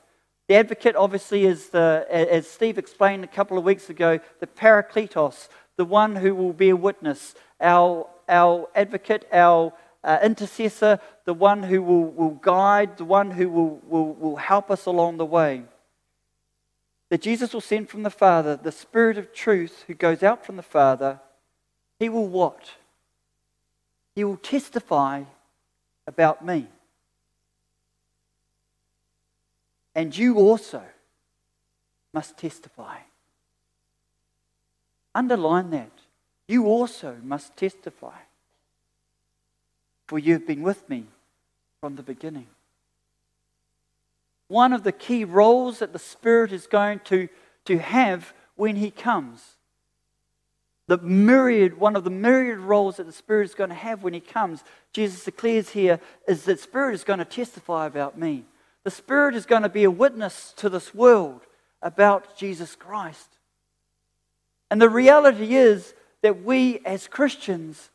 The 0.48 0.56
advocate, 0.56 0.96
obviously, 0.96 1.46
is 1.46 1.70
the, 1.70 2.06
as 2.10 2.48
Steve 2.48 2.78
explained 2.78 3.24
a 3.24 3.28
couple 3.28 3.58
of 3.58 3.64
weeks 3.64 3.90
ago, 3.90 4.20
the 4.40 4.48
parakletos, 4.48 5.48
the 5.78 5.86
one 5.86 6.16
who 6.16 6.36
will 6.36 6.52
be 6.52 6.70
a 6.70 6.76
witness, 6.76 7.36
our, 7.60 8.10
our 8.28 8.68
advocate, 8.76 9.28
our 9.32 9.72
uh, 10.04 10.18
intercessor, 10.22 11.00
the 11.26 11.34
one 11.34 11.64
who 11.64 11.82
will, 11.82 12.06
will 12.06 12.32
guide, 12.32 12.98
the 12.98 13.06
one 13.06 13.32
who 13.32 13.50
will, 13.50 13.82
will, 13.88 14.14
will 14.14 14.36
help 14.36 14.72
us 14.72 14.88
along 14.88 15.18
the 15.18 15.26
way. 15.26 15.64
That 17.12 17.22
Jesus 17.22 17.54
will 17.54 17.60
send 17.60 17.90
from 17.90 18.04
the 18.04 18.10
Father 18.10 18.56
the 18.56 18.72
Spirit 18.72 19.18
of 19.18 19.34
truth 19.34 19.84
who 19.86 19.94
goes 19.94 20.24
out 20.24 20.46
from 20.46 20.56
the 20.56 20.64
Father. 20.64 21.20
He 22.00 22.08
will 22.08 22.28
what? 22.28 22.72
He 24.16 24.24
will 24.24 24.38
testify 24.38 25.24
about 26.08 26.46
me. 26.46 26.68
And 29.94 30.18
you 30.18 30.38
also 30.38 30.84
must 32.14 32.38
testify. 32.38 33.00
Underline 35.14 35.70
that. 35.72 35.92
You 36.48 36.68
also 36.68 37.18
must 37.22 37.58
testify 37.58 38.20
for 40.08 40.18
you 40.18 40.34
have 40.34 40.46
been 40.48 40.62
with 40.62 40.90
me 40.90 41.06
from 41.82 41.96
the 41.96 42.04
beginning. 42.04 42.48
One 44.52 44.74
of 44.74 44.84
the 44.84 44.92
key 44.92 45.24
roles 45.24 45.80
that 45.80 45.94
the 45.94 45.98
Spirit 45.98 46.52
is 46.52 46.68
going 46.68 47.00
to, 47.06 47.30
to 47.64 47.78
have 47.78 48.34
when 48.58 48.76
He 48.76 48.92
comes. 48.92 49.42
The 50.88 50.98
myriad, 50.98 51.80
one 51.80 51.96
of 51.96 52.04
the 52.04 52.10
myriad 52.10 52.60
roles 52.60 52.98
that 52.98 53.06
the 53.06 53.14
Spirit 53.14 53.46
is 53.46 53.56
going 53.56 53.70
to 53.70 53.76
have 53.78 54.04
when 54.04 54.14
He 54.14 54.20
comes, 54.20 54.66
Jesus 54.92 55.24
declares 55.24 55.70
here, 55.70 56.02
is 56.28 56.44
that 56.44 56.60
Spirit 56.60 56.96
is 56.96 57.06
going 57.06 57.20
to 57.20 57.26
testify 57.26 57.86
about 57.86 58.20
me. 58.20 58.44
The 58.84 58.92
Spirit 58.92 59.36
is 59.36 59.46
going 59.46 59.62
to 59.62 59.70
be 59.70 59.86
a 59.86 59.90
witness 59.90 60.54
to 60.58 60.68
this 60.68 60.94
world 60.94 61.44
about 61.82 62.36
Jesus 62.36 62.76
Christ. 62.76 63.38
And 64.70 64.82
the 64.82 64.90
reality 64.90 65.56
is 65.56 65.94
that 66.24 66.44
we 66.44 66.80
as 66.80 67.08
Christians 67.08 67.90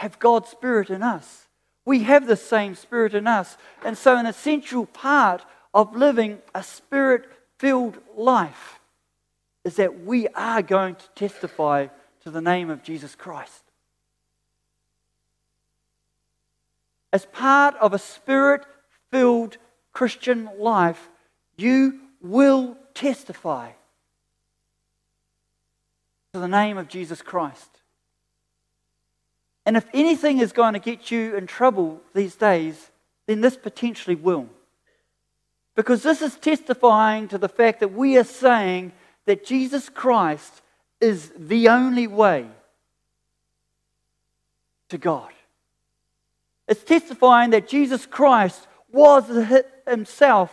have 0.00 0.18
God's 0.18 0.50
Spirit 0.50 0.90
in 0.90 1.02
us. 1.02 1.46
We 1.86 2.00
have 2.00 2.26
the 2.26 2.36
same 2.36 2.74
Spirit 2.74 3.14
in 3.14 3.26
us. 3.26 3.56
And 3.82 3.96
so, 3.96 4.18
an 4.18 4.26
essential 4.26 4.84
part 4.84 5.46
of 5.74 5.96
living 5.96 6.38
a 6.54 6.62
Spirit 6.62 7.24
filled 7.58 7.98
life 8.16 8.80
is 9.64 9.76
that 9.76 10.04
we 10.04 10.28
are 10.28 10.62
going 10.62 10.94
to 10.94 11.08
testify 11.14 11.88
to 12.22 12.30
the 12.30 12.40
name 12.40 12.70
of 12.70 12.82
Jesus 12.82 13.14
Christ. 13.14 13.62
As 17.12 17.26
part 17.26 17.74
of 17.76 17.92
a 17.92 17.98
Spirit 17.98 18.64
filled 19.10 19.56
Christian 19.92 20.48
life, 20.58 21.08
you 21.56 22.00
will 22.20 22.76
testify 22.94 23.70
to 26.32 26.40
the 26.40 26.48
name 26.48 26.78
of 26.78 26.88
Jesus 26.88 27.22
Christ. 27.22 27.68
And 29.64 29.76
if 29.76 29.86
anything 29.92 30.38
is 30.38 30.52
going 30.52 30.74
to 30.74 30.78
get 30.78 31.10
you 31.10 31.36
in 31.36 31.46
trouble 31.46 32.00
these 32.14 32.36
days, 32.36 32.90
then 33.26 33.40
this 33.40 33.56
potentially 33.56 34.16
will. 34.16 34.48
Because 35.78 36.02
this 36.02 36.22
is 36.22 36.34
testifying 36.34 37.28
to 37.28 37.38
the 37.38 37.48
fact 37.48 37.78
that 37.78 37.92
we 37.92 38.18
are 38.18 38.24
saying 38.24 38.90
that 39.26 39.46
Jesus 39.46 39.88
Christ 39.88 40.60
is 41.00 41.32
the 41.38 41.68
only 41.68 42.08
way 42.08 42.48
to 44.88 44.98
God. 44.98 45.30
It's 46.66 46.82
testifying 46.82 47.50
that 47.50 47.68
Jesus 47.68 48.06
Christ 48.06 48.66
was 48.90 49.30
himself 49.86 50.52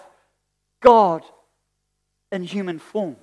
God 0.80 1.24
in 2.32 2.44
human 2.44 2.78
form. 2.78 3.16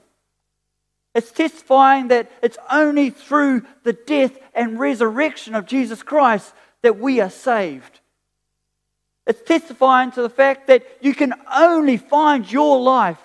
It's 1.14 1.30
testifying 1.30 2.08
that 2.08 2.32
it's 2.42 2.58
only 2.68 3.10
through 3.10 3.62
the 3.84 3.92
death 3.92 4.36
and 4.54 4.80
resurrection 4.80 5.54
of 5.54 5.66
Jesus 5.66 6.02
Christ 6.02 6.52
that 6.82 6.98
we 6.98 7.20
are 7.20 7.30
saved. 7.30 8.00
It's 9.26 9.42
testifying 9.42 10.10
to 10.12 10.22
the 10.22 10.28
fact 10.28 10.66
that 10.66 10.84
you 11.00 11.14
can 11.14 11.34
only 11.52 11.96
find 11.96 12.50
your 12.50 12.80
life, 12.80 13.18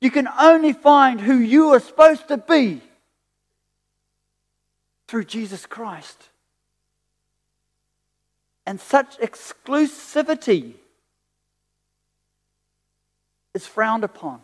you 0.00 0.10
can 0.10 0.28
only 0.40 0.72
find 0.72 1.20
who 1.20 1.38
you 1.38 1.68
are 1.70 1.80
supposed 1.80 2.28
to 2.28 2.36
be 2.36 2.80
through 5.06 5.24
Jesus 5.24 5.66
Christ. 5.66 6.28
And 8.66 8.80
such 8.80 9.18
exclusivity 9.18 10.74
is 13.52 13.66
frowned 13.66 14.04
upon 14.04 14.40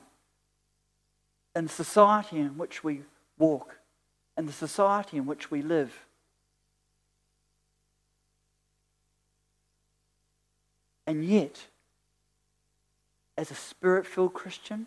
in 1.56 1.64
the 1.64 1.72
society 1.72 2.38
in 2.38 2.56
which 2.56 2.84
we 2.84 3.00
walk, 3.38 3.78
in 4.36 4.46
the 4.46 4.52
society 4.52 5.16
in 5.16 5.26
which 5.26 5.50
we 5.50 5.62
live. 5.62 5.92
And 11.10 11.24
yet, 11.24 11.66
as 13.36 13.50
a 13.50 13.54
spirit 13.56 14.06
filled 14.06 14.32
Christian, 14.32 14.86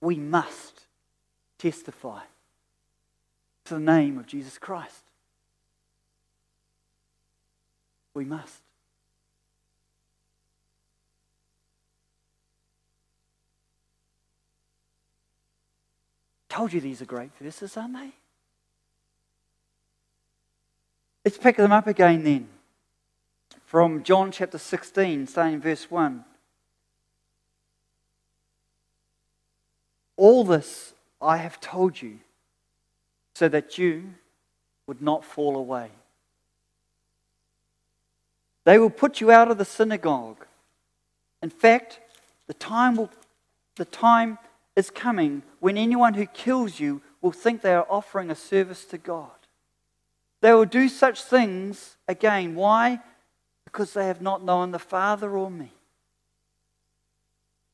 we 0.00 0.16
must 0.16 0.80
testify 1.58 2.22
to 3.66 3.74
the 3.74 3.78
name 3.78 4.18
of 4.18 4.26
Jesus 4.26 4.58
Christ. 4.58 5.04
We 8.14 8.24
must. 8.24 8.58
Told 16.48 16.72
you 16.72 16.80
these 16.80 17.00
are 17.00 17.04
great 17.04 17.30
verses, 17.40 17.76
aren't 17.76 17.94
they? 17.94 18.10
Let's 21.24 21.38
pick 21.38 21.56
them 21.56 21.70
up 21.70 21.86
again 21.86 22.24
then. 22.24 22.48
From 23.68 24.02
John 24.02 24.32
chapter 24.32 24.56
16, 24.56 25.26
starting 25.26 25.52
in 25.52 25.60
verse 25.60 25.90
1. 25.90 26.24
All 30.16 30.42
this 30.42 30.94
I 31.20 31.36
have 31.36 31.60
told 31.60 32.00
you 32.00 32.20
so 33.34 33.46
that 33.46 33.76
you 33.76 34.14
would 34.86 35.02
not 35.02 35.22
fall 35.22 35.54
away. 35.54 35.90
They 38.64 38.78
will 38.78 38.88
put 38.88 39.20
you 39.20 39.30
out 39.30 39.50
of 39.50 39.58
the 39.58 39.66
synagogue. 39.66 40.46
In 41.42 41.50
fact, 41.50 42.00
the 42.46 42.54
time, 42.54 42.96
will, 42.96 43.10
the 43.76 43.84
time 43.84 44.38
is 44.76 44.88
coming 44.88 45.42
when 45.60 45.76
anyone 45.76 46.14
who 46.14 46.24
kills 46.24 46.80
you 46.80 47.02
will 47.20 47.32
think 47.32 47.60
they 47.60 47.74
are 47.74 47.86
offering 47.90 48.30
a 48.30 48.34
service 48.34 48.86
to 48.86 48.96
God. 48.96 49.28
They 50.40 50.54
will 50.54 50.64
do 50.64 50.88
such 50.88 51.22
things 51.22 51.98
again. 52.08 52.54
Why? 52.54 53.00
Because 53.70 53.92
they 53.92 54.06
have 54.06 54.22
not 54.22 54.42
known 54.42 54.70
the 54.70 54.78
Father 54.78 55.36
or 55.36 55.50
me. 55.50 55.70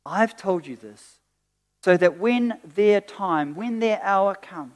I've 0.04 0.37
told 0.37 0.66
you 0.66 0.74
this 0.74 1.18
so 1.85 1.96
that 1.96 2.18
when 2.18 2.59
their 2.64 3.00
time, 3.00 3.54
when 3.54 3.78
their 3.78 4.02
hour 4.02 4.35
comes, 4.35 4.72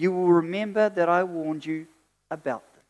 you 0.00 0.10
will 0.10 0.32
remember 0.32 0.88
that 0.88 1.08
I 1.08 1.22
warned 1.22 1.64
you 1.64 1.86
about 2.28 2.64
them. 2.74 2.82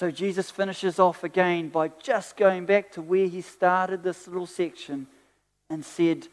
So 0.00 0.10
Jesus 0.10 0.50
finishes 0.50 0.98
off 0.98 1.24
again 1.24 1.68
by 1.68 1.88
just 2.02 2.38
going 2.38 2.64
back 2.64 2.90
to 2.92 3.02
where 3.02 3.26
he 3.26 3.42
started 3.42 4.02
this 4.02 4.26
little 4.26 4.46
section 4.46 5.08
and 5.68 5.84
said, 5.84 6.28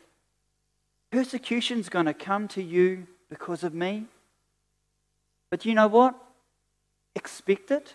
Persecution's 1.11 1.89
going 1.89 2.05
to 2.05 2.13
come 2.13 2.47
to 2.47 2.63
you 2.63 3.07
because 3.29 3.65
of 3.65 3.73
me. 3.73 4.05
But 5.53 5.65
you 5.65 5.75
know 5.75 5.85
what? 5.85 6.15
Expect 7.13 7.69
it 7.69 7.93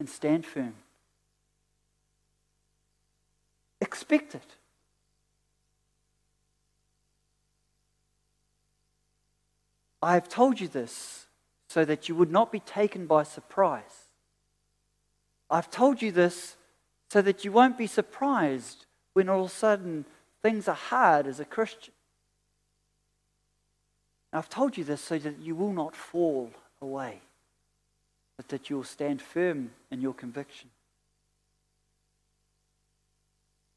and 0.00 0.08
stand 0.08 0.44
firm. 0.44 0.74
Expect 3.80 4.34
it. 4.34 4.56
I 10.02 10.14
have 10.14 10.28
told 10.28 10.58
you 10.58 10.66
this 10.66 11.26
so 11.68 11.84
that 11.84 12.08
you 12.08 12.16
would 12.16 12.32
not 12.32 12.50
be 12.50 12.58
taken 12.58 13.06
by 13.06 13.22
surprise. 13.22 14.08
I've 15.48 15.70
told 15.70 16.02
you 16.02 16.10
this 16.10 16.56
so 17.10 17.22
that 17.22 17.44
you 17.44 17.52
won't 17.52 17.78
be 17.78 17.86
surprised 17.86 18.86
when 19.12 19.28
all 19.28 19.44
of 19.44 19.46
a 19.46 19.54
sudden 19.54 20.04
things 20.42 20.66
are 20.66 20.74
hard 20.74 21.28
as 21.28 21.38
a 21.38 21.44
Christian. 21.44 21.94
I've 24.32 24.48
told 24.48 24.76
you 24.76 24.84
this 24.84 25.00
so 25.00 25.18
that 25.18 25.38
you 25.38 25.54
will 25.54 25.72
not 25.72 25.96
fall 25.96 26.50
away, 26.82 27.20
but 28.36 28.48
that 28.48 28.68
you 28.68 28.76
will 28.76 28.84
stand 28.84 29.22
firm 29.22 29.70
in 29.90 30.00
your 30.00 30.14
conviction. 30.14 30.70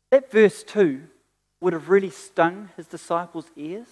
That 0.10 0.30
verse 0.30 0.64
2 0.64 1.02
would 1.62 1.74
have 1.74 1.90
really 1.90 2.10
stung 2.10 2.70
his 2.76 2.88
disciples' 2.88 3.50
ears 3.56 3.88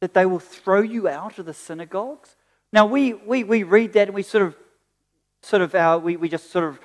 that 0.00 0.14
they 0.14 0.26
will 0.26 0.40
throw 0.40 0.80
you 0.80 1.06
out 1.06 1.38
of 1.38 1.46
the 1.46 1.54
synagogues. 1.54 2.34
Now, 2.72 2.86
we, 2.86 3.12
we, 3.12 3.44
we 3.44 3.62
read 3.62 3.92
that 3.92 4.08
and 4.08 4.14
we 4.14 4.22
sort 4.22 4.42
of, 4.42 4.56
sort 5.42 5.62
of 5.62 5.74
uh, 5.74 6.00
we, 6.02 6.16
we 6.16 6.28
just 6.28 6.50
sort 6.50 6.64
of 6.64 6.80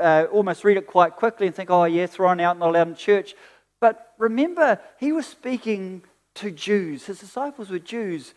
uh, 0.00 0.26
almost 0.32 0.64
read 0.64 0.76
it 0.76 0.86
quite 0.86 1.16
quickly 1.16 1.46
and 1.46 1.54
think, 1.54 1.68
oh, 1.68 1.84
yeah, 1.84 2.06
thrown 2.06 2.40
out, 2.40 2.58
not 2.58 2.70
allowed 2.70 2.88
in 2.88 2.94
church. 2.94 3.34
But 3.80 4.14
remember, 4.18 4.80
he 4.98 5.12
was 5.12 5.26
speaking 5.26 6.02
to 6.36 6.50
Jews. 6.50 7.06
His 7.06 7.18
disciples 7.18 7.70
were 7.70 7.78
Jews. 7.78 8.34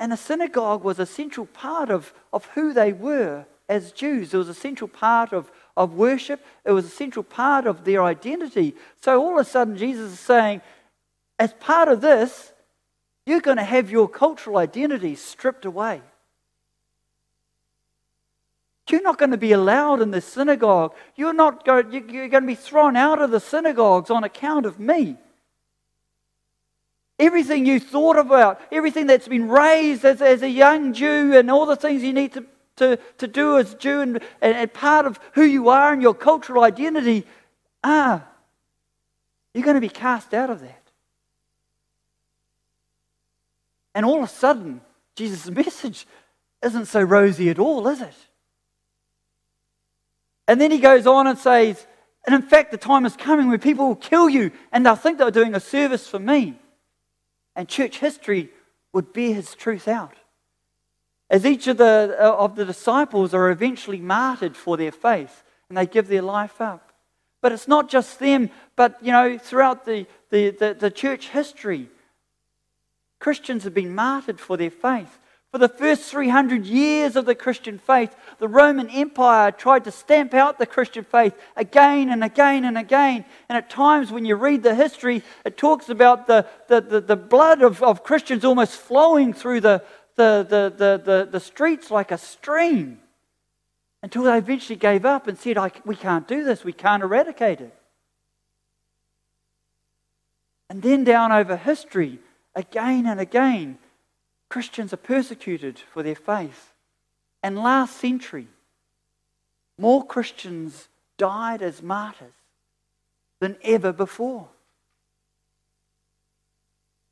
And 0.00 0.12
the 0.12 0.16
synagogue 0.16 0.84
was 0.84 0.98
a 0.98 1.06
central 1.06 1.46
part 1.46 1.90
of, 1.90 2.12
of 2.32 2.46
who 2.46 2.72
they 2.72 2.92
were 2.92 3.46
as 3.68 3.92
Jews. 3.92 4.32
It 4.32 4.38
was 4.38 4.48
a 4.48 4.54
central 4.54 4.88
part 4.88 5.32
of, 5.32 5.50
of 5.76 5.94
worship, 5.94 6.44
it 6.64 6.72
was 6.72 6.86
a 6.86 6.90
central 6.90 7.22
part 7.22 7.66
of 7.66 7.84
their 7.84 8.02
identity. 8.02 8.74
So 9.00 9.20
all 9.20 9.38
of 9.38 9.46
a 9.46 9.48
sudden, 9.48 9.76
Jesus 9.76 10.12
is 10.12 10.20
saying, 10.20 10.62
as 11.38 11.52
part 11.54 11.88
of 11.88 12.00
this, 12.00 12.52
you're 13.26 13.40
going 13.40 13.58
to 13.58 13.64
have 13.64 13.90
your 13.90 14.08
cultural 14.08 14.56
identity 14.56 15.14
stripped 15.14 15.64
away. 15.64 16.00
You're 18.88 19.02
not 19.02 19.18
going 19.18 19.32
to 19.32 19.36
be 19.36 19.52
allowed 19.52 20.00
in 20.00 20.12
the 20.12 20.20
synagogue. 20.22 20.94
You're, 21.14 21.34
not 21.34 21.64
going, 21.64 21.92
you're 21.92 22.28
going 22.28 22.44
to 22.44 22.46
be 22.46 22.54
thrown 22.54 22.96
out 22.96 23.20
of 23.20 23.30
the 23.30 23.40
synagogues 23.40 24.10
on 24.10 24.24
account 24.24 24.64
of 24.64 24.80
me. 24.80 25.18
Everything 27.18 27.66
you 27.66 27.80
thought 27.80 28.16
about, 28.16 28.60
everything 28.70 29.06
that's 29.06 29.26
been 29.26 29.48
raised 29.48 30.04
as, 30.04 30.22
as 30.22 30.42
a 30.42 30.48
young 30.48 30.92
Jew, 30.92 31.36
and 31.36 31.50
all 31.50 31.66
the 31.66 31.76
things 31.76 32.02
you 32.02 32.12
need 32.12 32.32
to, 32.34 32.44
to, 32.76 32.96
to 33.18 33.26
do 33.26 33.58
as 33.58 33.74
Jew, 33.74 34.00
and, 34.00 34.20
and, 34.40 34.56
and 34.56 34.72
part 34.72 35.04
of 35.04 35.18
who 35.32 35.42
you 35.42 35.68
are 35.68 35.92
and 35.92 36.00
your 36.00 36.14
cultural 36.14 36.62
identity, 36.62 37.26
ah, 37.82 38.24
you're 39.52 39.64
going 39.64 39.74
to 39.74 39.80
be 39.80 39.88
cast 39.88 40.32
out 40.32 40.50
of 40.50 40.60
that. 40.60 40.82
And 43.94 44.06
all 44.06 44.18
of 44.18 44.24
a 44.24 44.32
sudden, 44.32 44.80
Jesus' 45.16 45.50
message 45.50 46.06
isn't 46.62 46.86
so 46.86 47.02
rosy 47.02 47.50
at 47.50 47.58
all, 47.58 47.88
is 47.88 48.00
it? 48.00 48.14
And 50.46 50.60
then 50.60 50.70
he 50.70 50.78
goes 50.78 51.06
on 51.06 51.26
and 51.26 51.38
says, 51.38 51.84
and 52.26 52.34
in 52.34 52.42
fact, 52.42 52.70
the 52.70 52.78
time 52.78 53.04
is 53.04 53.16
coming 53.16 53.48
where 53.48 53.58
people 53.58 53.88
will 53.88 53.96
kill 53.96 54.28
you 54.28 54.50
and 54.70 54.84
they'll 54.84 54.96
think 54.96 55.18
they're 55.18 55.30
doing 55.30 55.54
a 55.54 55.60
service 55.60 56.06
for 56.06 56.18
me. 56.18 56.58
And 57.58 57.68
church 57.68 57.98
history 57.98 58.50
would 58.92 59.12
bear 59.12 59.34
his 59.34 59.56
truth 59.56 59.88
out. 59.88 60.14
As 61.28 61.44
each 61.44 61.66
of 61.66 61.76
the, 61.76 62.16
uh, 62.16 62.36
of 62.36 62.54
the 62.54 62.64
disciples 62.64 63.34
are 63.34 63.50
eventually 63.50 63.98
martyred 63.98 64.56
for 64.56 64.76
their 64.76 64.92
faith 64.92 65.42
and 65.68 65.76
they 65.76 65.84
give 65.84 66.06
their 66.06 66.22
life 66.22 66.60
up. 66.60 66.92
But 67.40 67.50
it's 67.50 67.66
not 67.66 67.88
just 67.88 68.20
them, 68.20 68.50
but 68.76 68.96
you 69.02 69.10
know, 69.10 69.38
throughout 69.38 69.84
the, 69.86 70.06
the, 70.30 70.50
the, 70.50 70.76
the 70.78 70.90
church 70.90 71.30
history, 71.30 71.88
Christians 73.18 73.64
have 73.64 73.74
been 73.74 73.92
martyred 73.92 74.38
for 74.38 74.56
their 74.56 74.70
faith. 74.70 75.18
For 75.50 75.58
the 75.58 75.68
first 75.68 76.02
300 76.10 76.66
years 76.66 77.16
of 77.16 77.24
the 77.24 77.34
Christian 77.34 77.78
faith, 77.78 78.14
the 78.38 78.48
Roman 78.48 78.90
Empire 78.90 79.50
tried 79.50 79.84
to 79.84 79.90
stamp 79.90 80.34
out 80.34 80.58
the 80.58 80.66
Christian 80.66 81.04
faith 81.04 81.32
again 81.56 82.10
and 82.10 82.22
again 82.22 82.64
and 82.64 82.76
again. 82.76 83.24
And 83.48 83.56
at 83.56 83.70
times, 83.70 84.12
when 84.12 84.26
you 84.26 84.36
read 84.36 84.62
the 84.62 84.74
history, 84.74 85.22
it 85.46 85.56
talks 85.56 85.88
about 85.88 86.26
the, 86.26 86.46
the, 86.68 86.82
the, 86.82 87.00
the 87.00 87.16
blood 87.16 87.62
of, 87.62 87.82
of 87.82 88.04
Christians 88.04 88.44
almost 88.44 88.74
flowing 88.74 89.32
through 89.32 89.62
the, 89.62 89.82
the, 90.16 90.46
the, 90.48 90.74
the, 90.76 91.02
the, 91.02 91.28
the 91.30 91.40
streets 91.40 91.90
like 91.90 92.12
a 92.12 92.18
stream 92.18 93.00
until 94.02 94.24
they 94.24 94.36
eventually 94.36 94.76
gave 94.76 95.06
up 95.06 95.28
and 95.28 95.38
said, 95.38 95.56
We 95.86 95.96
can't 95.96 96.28
do 96.28 96.44
this, 96.44 96.62
we 96.62 96.74
can't 96.74 97.02
eradicate 97.02 97.62
it. 97.62 97.74
And 100.68 100.82
then 100.82 101.04
down 101.04 101.32
over 101.32 101.56
history, 101.56 102.18
again 102.54 103.06
and 103.06 103.18
again, 103.18 103.78
Christians 104.48 104.92
are 104.92 104.98
persecuted 104.98 105.78
for 105.78 106.02
their 106.02 106.14
faith. 106.14 106.72
And 107.42 107.58
last 107.58 107.96
century, 107.96 108.48
more 109.78 110.04
Christians 110.04 110.88
died 111.16 111.62
as 111.62 111.82
martyrs 111.82 112.32
than 113.40 113.56
ever 113.62 113.92
before. 113.92 114.48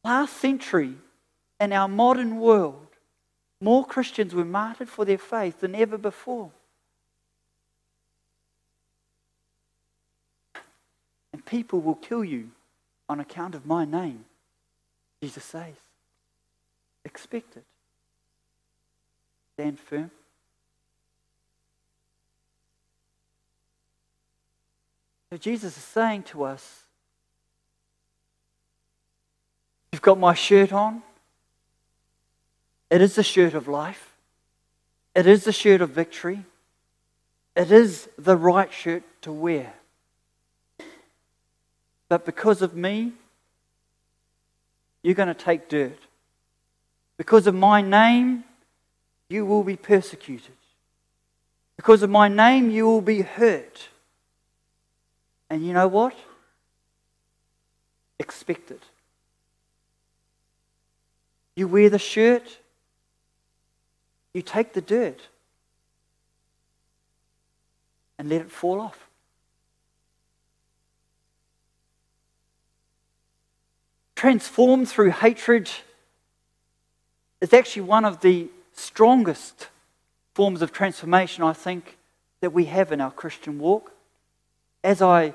Last 0.04 0.36
century, 0.36 0.94
in 1.60 1.72
our 1.72 1.88
modern 1.88 2.38
world, 2.38 2.86
more 3.60 3.84
Christians 3.84 4.34
were 4.34 4.44
martyred 4.44 4.88
for 4.88 5.04
their 5.04 5.18
faith 5.18 5.60
than 5.60 5.74
ever 5.74 5.98
before. 5.98 6.50
And 11.32 11.44
people 11.44 11.80
will 11.80 11.94
kill 11.94 12.24
you 12.24 12.50
on 13.08 13.20
account 13.20 13.54
of 13.54 13.66
my 13.66 13.84
name, 13.84 14.24
Jesus 15.20 15.44
says. 15.44 15.74
Expect 17.06 17.56
it. 17.56 17.64
Stand 19.54 19.78
firm. 19.78 20.10
So 25.30 25.36
Jesus 25.36 25.76
is 25.76 25.84
saying 25.84 26.24
to 26.24 26.42
us, 26.42 26.82
You've 29.92 30.02
got 30.02 30.18
my 30.18 30.34
shirt 30.34 30.72
on. 30.72 31.02
It 32.90 33.00
is 33.00 33.14
the 33.14 33.22
shirt 33.22 33.54
of 33.54 33.68
life. 33.68 34.12
It 35.14 35.26
is 35.26 35.44
the 35.44 35.52
shirt 35.52 35.80
of 35.80 35.90
victory. 35.90 36.44
It 37.54 37.70
is 37.70 38.08
the 38.18 38.36
right 38.36 38.70
shirt 38.70 39.04
to 39.22 39.32
wear. 39.32 39.72
But 42.08 42.26
because 42.26 42.62
of 42.62 42.74
me, 42.74 43.12
you're 45.02 45.14
going 45.14 45.28
to 45.28 45.34
take 45.34 45.68
dirt. 45.68 46.05
Because 47.16 47.46
of 47.46 47.54
my 47.54 47.80
name, 47.80 48.44
you 49.28 49.46
will 49.46 49.64
be 49.64 49.76
persecuted. 49.76 50.52
Because 51.76 52.02
of 52.02 52.10
my 52.10 52.28
name, 52.28 52.70
you 52.70 52.86
will 52.86 53.00
be 53.00 53.22
hurt. 53.22 53.88
And 55.48 55.64
you 55.64 55.72
know 55.72 55.88
what? 55.88 56.14
Expect 58.18 58.70
it. 58.70 58.82
You 61.54 61.68
wear 61.68 61.88
the 61.88 61.98
shirt, 61.98 62.58
you 64.34 64.42
take 64.42 64.74
the 64.74 64.82
dirt 64.82 65.20
and 68.18 68.28
let 68.28 68.42
it 68.42 68.50
fall 68.50 68.80
off. 68.80 69.08
Transformed 74.14 74.88
through 74.88 75.10
hatred 75.10 75.70
is 77.40 77.52
actually 77.52 77.82
one 77.82 78.04
of 78.04 78.20
the 78.20 78.48
strongest 78.72 79.68
forms 80.34 80.62
of 80.62 80.72
transformation, 80.72 81.44
I 81.44 81.52
think, 81.52 81.96
that 82.40 82.50
we 82.50 82.66
have 82.66 82.92
in 82.92 83.00
our 83.00 83.10
Christian 83.10 83.58
walk. 83.58 83.92
As 84.84 85.02
I 85.02 85.34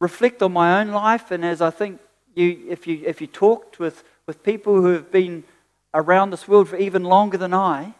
reflect 0.00 0.42
on 0.42 0.52
my 0.52 0.80
own 0.80 0.88
life, 0.88 1.30
and 1.30 1.44
as 1.44 1.60
I 1.60 1.70
think 1.70 2.00
you, 2.34 2.66
if 2.68 2.86
you, 2.86 3.02
if 3.04 3.20
you 3.20 3.26
talked 3.26 3.78
with, 3.78 4.02
with 4.26 4.42
people 4.42 4.74
who 4.74 4.88
have 4.88 5.10
been 5.12 5.44
around 5.92 6.30
this 6.30 6.48
world 6.48 6.68
for 6.68 6.76
even 6.76 7.04
longer 7.04 7.38
than 7.38 7.54
I, 7.54 7.94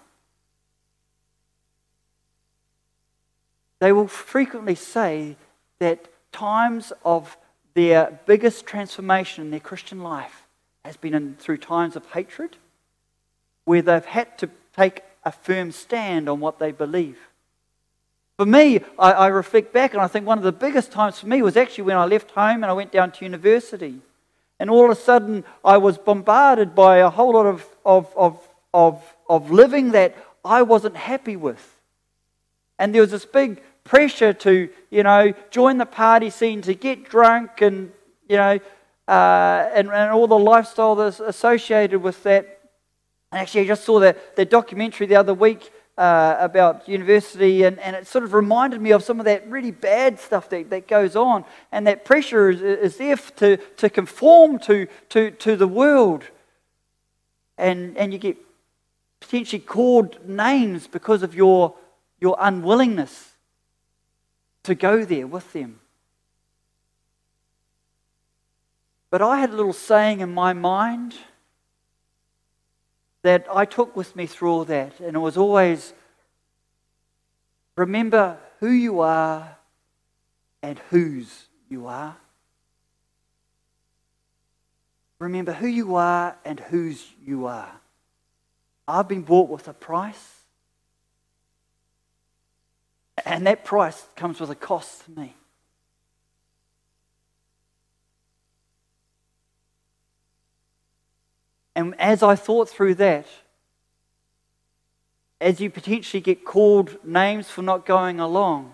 they 3.79 3.93
will 3.93 4.09
frequently 4.09 4.75
say 4.75 5.37
that 5.79 6.09
times 6.33 6.93
of 7.05 7.37
their 7.75 8.19
biggest 8.27 8.67
transformation 8.67 9.45
in 9.45 9.51
their 9.51 9.61
Christian 9.61 10.03
life 10.03 10.47
has 10.85 10.97
been 10.97 11.15
in, 11.15 11.35
through 11.37 11.59
times 11.59 11.97
of 11.97 12.05
hatred 12.13 12.57
where 13.65 13.83
they've 13.83 14.05
had 14.05 14.37
to 14.39 14.51
take 14.77 15.03
a 15.25 15.33
firm 15.33 15.73
stand 15.73 16.29
on 16.29 16.41
what 16.41 16.59
they 16.59 16.73
believe. 16.73 17.19
For 18.37 18.47
me, 18.47 18.81
I, 18.99 19.13
I, 19.13 19.27
reflect 19.29 19.73
back 19.73 19.93
and 19.93 20.03
I 20.03 20.09
think 20.09 20.27
one 20.27 20.39
of 20.39 20.45
the 20.45 20.53
biggest 20.53 20.91
times 20.91 21.21
for 21.21 21.29
me 21.29 21.41
was 21.41 21.57
actually 21.57 21.85
when 21.85 21.97
I 21.97 22.05
left 22.05 22.33
home 22.33 22.63
and 22.63 22.67
I 22.67 22.73
went 22.73 22.91
down 22.91 23.13
to 23.13 23.25
university. 23.25 24.01
And 24.59 24.71
all 24.71 24.85
of 24.85 24.91
a 24.91 25.01
sudden, 25.01 25.45
I 25.65 25.77
was 25.77 25.99
bombarded 25.99 26.75
by 26.75 26.99
a 26.99 27.11
whole 27.11 27.35
lot 27.35 27.47
of, 27.47 27.67
of, 27.85 28.13
of, 28.17 28.41
of, 28.73 29.15
of 29.29 29.51
living 29.51 29.93
that 29.93 30.17
I 30.45 30.63
wasn't 30.63 30.97
happy 30.97 31.37
with. 31.37 31.77
And 32.79 32.93
there 32.93 33.03
was 33.03 33.13
this 33.13 33.25
big 33.25 33.63
pressure 33.85 34.33
to, 34.33 34.69
you 34.91 35.03
know, 35.05 35.33
join 35.51 35.79
the 35.79 35.87
party 35.87 36.31
scene, 36.31 36.61
to 36.63 36.75
get 36.75 37.09
drunk 37.09 37.61
and, 37.61 37.93
you 38.29 38.37
know, 38.37 38.59
uh, 39.07 39.69
and, 39.75 39.91
and 39.91 40.11
all 40.11 40.27
the 40.27 40.39
lifestyle 40.39 40.97
that's 40.97 41.21
associated 41.21 42.03
with 42.03 42.23
that 42.25 42.61
And 43.35 43.41
actually, 43.41 43.63
I 43.63 43.67
just 43.67 43.83
saw 43.83 43.99
that, 43.99 44.37
that 44.37 44.49
documentary 44.49 45.09
the 45.09 45.17
other 45.17 45.35
week 45.35 45.73
uh, 45.99 46.37
about 46.39 46.89
university, 46.89 47.65
and, 47.65 47.81
and 47.81 47.97
it 47.97 48.07
sort 48.07 48.23
of 48.23 48.33
reminded 48.33 48.81
me 48.81 48.93
of 48.93 49.03
some 49.03 49.19
of 49.19 49.25
that 49.25 49.51
really 49.51 49.73
bad 49.73 50.21
stuff 50.21 50.49
that, 50.51 50.71
that 50.71 50.87
goes 50.87 51.17
on. 51.17 51.45
And 51.73 51.85
that 51.89 52.05
pressure 52.05 52.51
is, 52.51 52.63
is 52.63 52.97
there 52.97 53.17
to, 53.17 53.57
to 53.57 53.91
conform 53.91 54.61
to, 54.61 54.87
to, 55.09 55.33
to 55.33 55.57
the 55.57 55.67
world. 55.67 56.23
And, 57.59 57.99
and 57.99 58.13
you 58.13 58.21
get 58.21 58.37
potentially 59.19 59.59
called 59.59 60.29
names 60.29 60.87
because 60.87 61.25
of 61.25 61.35
your, 61.35 61.75
your 62.21 62.37
unwillingness 62.39 63.33
to 64.63 64.77
go 64.77 65.05
there 65.05 65.27
with 65.27 65.53
them. 65.53 65.81
But 69.11 69.23
I 69.23 69.41
had 69.41 69.51
a 69.51 69.57
little 69.57 69.73
saying 69.73 70.21
in 70.21 70.33
my 70.33 70.53
mind 70.53 71.17
that 73.25 73.47
I 73.51 73.65
took 73.65 73.97
with 73.97 74.15
me 74.15 74.27
through 74.27 74.51
all 74.51 74.65
that, 74.67 75.01
and 75.01 75.17
it 75.17 75.19
was 75.19 75.39
always 75.39 75.95
remember 77.75 78.37
who 78.61 78.69
you 78.69 79.01
are 79.01 79.57
and 80.63 80.79
whose 80.91 81.47
you 81.71 81.87
are. 81.87 82.19
Remember 85.19 85.55
who 85.55 85.67
you 85.67 85.95
are 85.95 86.37
and 86.45 86.61
whose 86.61 87.03
you 87.25 87.47
are. 87.47 87.73
I've 88.87 89.09
been 89.09 89.23
bought 89.23 89.49
with 89.49 89.69
a 89.69 89.73
price. 89.73 90.43
And 93.25 93.47
that 93.47 93.65
price 93.65 94.05
comes 94.17 94.39
with 94.39 94.51
a 94.51 94.55
cost 94.55 95.07
to 95.07 95.19
me. 95.19 95.35
And 101.77 101.99
as 102.01 102.23
I 102.23 102.37
thought 102.37 102.69
through 102.69 102.97
that, 102.97 103.27
as 105.41 105.61
you 105.61 105.71
potentially 105.71 106.21
get 106.21 106.45
called 106.45 106.97
names 107.05 107.51
for 107.51 107.63
not 107.63 107.85
going 107.85 108.21
along, 108.21 108.73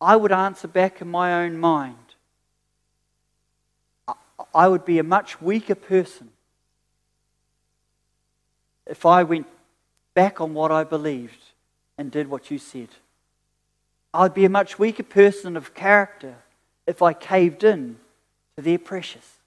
I 0.00 0.16
would 0.16 0.32
answer 0.32 0.66
back 0.66 1.00
in 1.00 1.08
my 1.08 1.44
own 1.44 1.58
mind. 1.58 1.96
I 4.54 4.68
would 4.68 4.84
be 4.84 4.98
a 4.98 5.04
much 5.04 5.40
weaker 5.40 5.76
person 5.76 6.30
if 8.86 9.06
I 9.06 9.22
went 9.22 9.46
back 10.14 10.40
on 10.40 10.52
what 10.52 10.72
I 10.72 10.84
believed 10.84 11.38
and 11.96 12.10
did 12.10 12.28
what 12.28 12.50
you 12.50 12.58
said. 12.58 12.88
I'd 14.12 14.34
be 14.34 14.44
a 14.44 14.50
much 14.50 14.78
weaker 14.78 15.04
person 15.04 15.56
of 15.56 15.72
character 15.72 16.34
if 16.86 17.00
I 17.00 17.12
caved 17.12 17.64
in 17.64 17.96
to 18.56 18.62
their 18.62 18.78
pressures 18.78 19.38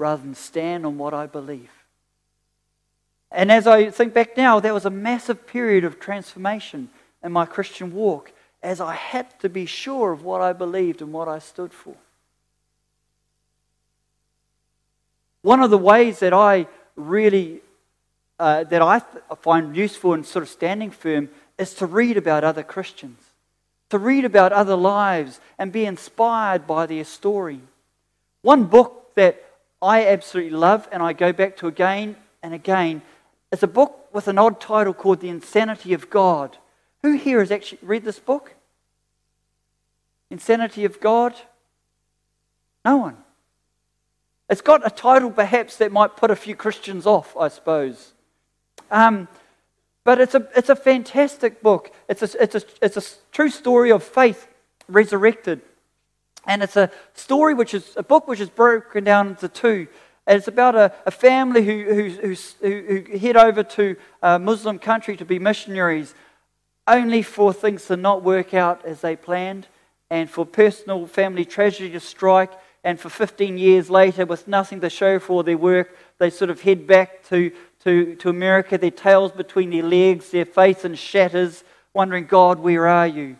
rather 0.00 0.22
than 0.22 0.34
stand 0.34 0.86
on 0.86 0.98
what 0.98 1.14
I 1.14 1.26
believe. 1.26 1.70
And 3.30 3.52
as 3.52 3.66
I 3.66 3.90
think 3.90 4.14
back 4.14 4.36
now, 4.36 4.58
there 4.58 4.74
was 4.74 4.86
a 4.86 4.90
massive 4.90 5.46
period 5.46 5.84
of 5.84 6.00
transformation 6.00 6.88
in 7.22 7.32
my 7.32 7.46
Christian 7.46 7.92
walk 7.92 8.32
as 8.62 8.80
I 8.80 8.94
had 8.94 9.38
to 9.40 9.48
be 9.48 9.66
sure 9.66 10.12
of 10.12 10.24
what 10.24 10.40
I 10.40 10.52
believed 10.52 11.00
and 11.00 11.12
what 11.12 11.28
I 11.28 11.38
stood 11.38 11.72
for. 11.72 11.94
One 15.42 15.62
of 15.62 15.70
the 15.70 15.78
ways 15.78 16.18
that 16.18 16.32
I 16.32 16.66
really 16.96 17.60
uh, 18.38 18.64
that 18.64 18.80
I 18.80 19.00
th- 19.00 19.22
find 19.42 19.76
useful 19.76 20.14
in 20.14 20.24
sort 20.24 20.42
of 20.42 20.48
standing 20.48 20.90
firm 20.90 21.28
is 21.58 21.74
to 21.74 21.86
read 21.86 22.16
about 22.16 22.42
other 22.42 22.62
Christians 22.62 23.30
to 23.90 23.98
read 23.98 24.24
about 24.24 24.52
other 24.52 24.76
lives 24.76 25.40
and 25.58 25.70
be 25.70 25.84
inspired 25.84 26.66
by 26.66 26.86
their 26.86 27.04
story. 27.04 27.60
One 28.42 28.64
book 28.64 29.14
that 29.16 29.44
I 29.82 30.06
absolutely 30.06 30.56
love 30.56 30.88
and 30.92 31.02
I 31.02 31.12
go 31.12 31.32
back 31.32 31.56
to 31.58 31.66
again 31.66 32.16
and 32.42 32.54
again 32.54 33.02
is 33.50 33.62
a 33.62 33.66
book 33.66 34.08
with 34.12 34.28
an 34.28 34.38
odd 34.38 34.60
title 34.60 34.94
called 34.94 35.20
The 35.20 35.28
Insanity 35.28 35.94
of 35.94 36.10
God. 36.10 36.58
Who 37.02 37.12
here 37.12 37.40
has 37.40 37.50
actually 37.50 37.78
read 37.82 38.04
this 38.04 38.18
book? 38.18 38.54
Insanity 40.30 40.84
of 40.84 41.00
God? 41.00 41.34
No 42.84 42.98
one. 42.98 43.16
It's 44.48 44.60
got 44.60 44.86
a 44.86 44.90
title 44.90 45.30
perhaps 45.30 45.76
that 45.76 45.92
might 45.92 46.16
put 46.16 46.30
a 46.30 46.36
few 46.36 46.56
Christians 46.56 47.06
off, 47.06 47.36
I 47.36 47.48
suppose. 47.48 48.12
Um, 48.90 49.28
but 50.04 50.20
it's 50.20 50.34
a, 50.34 50.48
it's 50.56 50.68
a 50.68 50.76
fantastic 50.76 51.62
book. 51.62 51.92
It's 52.08 52.22
a, 52.22 52.42
it's, 52.42 52.54
a, 52.54 52.62
it's 52.82 52.96
a 52.96 53.02
true 53.32 53.50
story 53.50 53.92
of 53.92 54.02
faith 54.02 54.48
resurrected. 54.88 55.62
And 56.46 56.62
it's 56.62 56.76
a 56.76 56.90
story 57.14 57.54
which 57.54 57.74
is 57.74 57.92
a 57.96 58.02
book 58.02 58.26
which 58.26 58.40
is 58.40 58.48
broken 58.48 59.04
down 59.04 59.28
into 59.28 59.48
two. 59.48 59.88
And 60.26 60.38
it's 60.38 60.48
about 60.48 60.74
a, 60.74 60.92
a 61.06 61.10
family 61.10 61.64
who, 61.64 61.84
who, 61.94 62.34
who, 62.60 63.02
who 63.02 63.18
head 63.18 63.36
over 63.36 63.62
to 63.62 63.96
a 64.22 64.38
Muslim 64.38 64.78
country 64.78 65.16
to 65.16 65.24
be 65.24 65.38
missionaries, 65.38 66.14
only 66.86 67.22
for 67.22 67.52
things 67.52 67.86
to 67.86 67.96
not 67.96 68.22
work 68.22 68.54
out 68.54 68.84
as 68.84 69.00
they 69.00 69.16
planned, 69.16 69.66
and 70.08 70.28
for 70.28 70.44
personal 70.44 71.06
family 71.06 71.44
tragedy 71.44 71.90
to 71.90 72.00
strike. 72.00 72.52
And 72.82 72.98
for 72.98 73.10
15 73.10 73.58
years 73.58 73.90
later, 73.90 74.24
with 74.24 74.48
nothing 74.48 74.80
to 74.80 74.90
show 74.90 75.18
for 75.18 75.44
their 75.44 75.58
work, 75.58 75.94
they 76.18 76.30
sort 76.30 76.50
of 76.50 76.62
head 76.62 76.86
back 76.86 77.22
to 77.28 77.52
to, 77.84 78.14
to 78.16 78.28
America, 78.28 78.76
their 78.76 78.90
tails 78.90 79.32
between 79.32 79.70
their 79.70 79.82
legs, 79.82 80.30
their 80.30 80.44
faith 80.44 80.84
in 80.84 80.94
shatters, 80.94 81.64
wondering, 81.94 82.26
God, 82.26 82.58
where 82.58 82.86
are 82.86 83.06
you? 83.06 83.36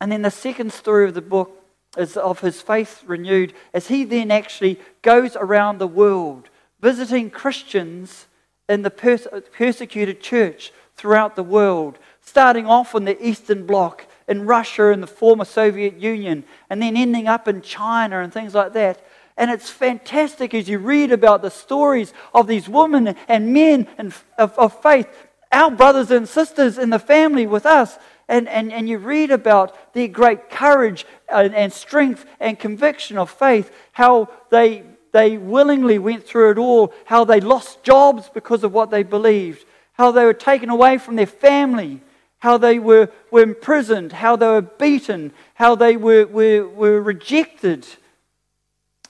And 0.00 0.12
then 0.12 0.22
the 0.22 0.30
second 0.30 0.72
story 0.72 1.08
of 1.08 1.14
the 1.14 1.20
book 1.20 1.57
is 1.98 2.16
of 2.16 2.40
his 2.40 2.62
faith 2.62 3.02
renewed 3.06 3.52
as 3.74 3.88
he 3.88 4.04
then 4.04 4.30
actually 4.30 4.80
goes 5.02 5.36
around 5.36 5.78
the 5.78 5.86
world 5.86 6.48
visiting 6.80 7.30
Christians 7.30 8.26
in 8.68 8.82
the 8.82 8.90
pers- 8.90 9.26
persecuted 9.52 10.20
church 10.20 10.72
throughout 10.96 11.36
the 11.36 11.42
world, 11.42 11.98
starting 12.20 12.66
off 12.66 12.94
in 12.94 13.04
the 13.04 13.24
Eastern 13.24 13.66
Bloc, 13.66 14.06
in 14.26 14.46
Russia 14.46 14.90
and 14.90 15.02
the 15.02 15.06
former 15.06 15.44
Soviet 15.44 15.98
Union, 15.98 16.44
and 16.68 16.82
then 16.82 16.96
ending 16.96 17.26
up 17.26 17.48
in 17.48 17.62
China 17.62 18.20
and 18.20 18.32
things 18.32 18.54
like 18.54 18.72
that. 18.74 19.04
And 19.36 19.50
it's 19.50 19.70
fantastic 19.70 20.52
as 20.52 20.68
you 20.68 20.78
read 20.78 21.12
about 21.12 21.42
the 21.42 21.50
stories 21.50 22.12
of 22.34 22.46
these 22.46 22.68
women 22.68 23.14
and 23.28 23.52
men 23.52 23.86
and 23.96 24.12
of 24.36 24.82
faith, 24.82 25.08
our 25.52 25.70
brothers 25.70 26.10
and 26.10 26.28
sisters 26.28 26.76
in 26.76 26.90
the 26.90 26.98
family 26.98 27.46
with 27.46 27.64
us. 27.64 27.96
And, 28.28 28.48
and, 28.48 28.72
and 28.72 28.88
you 28.88 28.98
read 28.98 29.30
about 29.30 29.94
their 29.94 30.08
great 30.08 30.50
courage 30.50 31.06
and, 31.28 31.54
and 31.54 31.72
strength 31.72 32.26
and 32.40 32.58
conviction 32.58 33.16
of 33.16 33.30
faith, 33.30 33.72
how 33.92 34.28
they, 34.50 34.82
they 35.12 35.38
willingly 35.38 35.98
went 35.98 36.26
through 36.26 36.50
it 36.50 36.58
all, 36.58 36.92
how 37.06 37.24
they 37.24 37.40
lost 37.40 37.82
jobs 37.82 38.30
because 38.32 38.64
of 38.64 38.72
what 38.72 38.90
they 38.90 39.02
believed, 39.02 39.64
how 39.94 40.10
they 40.10 40.24
were 40.24 40.34
taken 40.34 40.68
away 40.68 40.98
from 40.98 41.16
their 41.16 41.26
family, 41.26 42.02
how 42.40 42.58
they 42.58 42.78
were, 42.78 43.10
were 43.30 43.42
imprisoned, 43.42 44.12
how 44.12 44.36
they 44.36 44.46
were 44.46 44.62
beaten, 44.62 45.32
how 45.54 45.74
they 45.74 45.96
were, 45.96 46.26
were, 46.26 46.68
were 46.68 47.00
rejected 47.00 47.86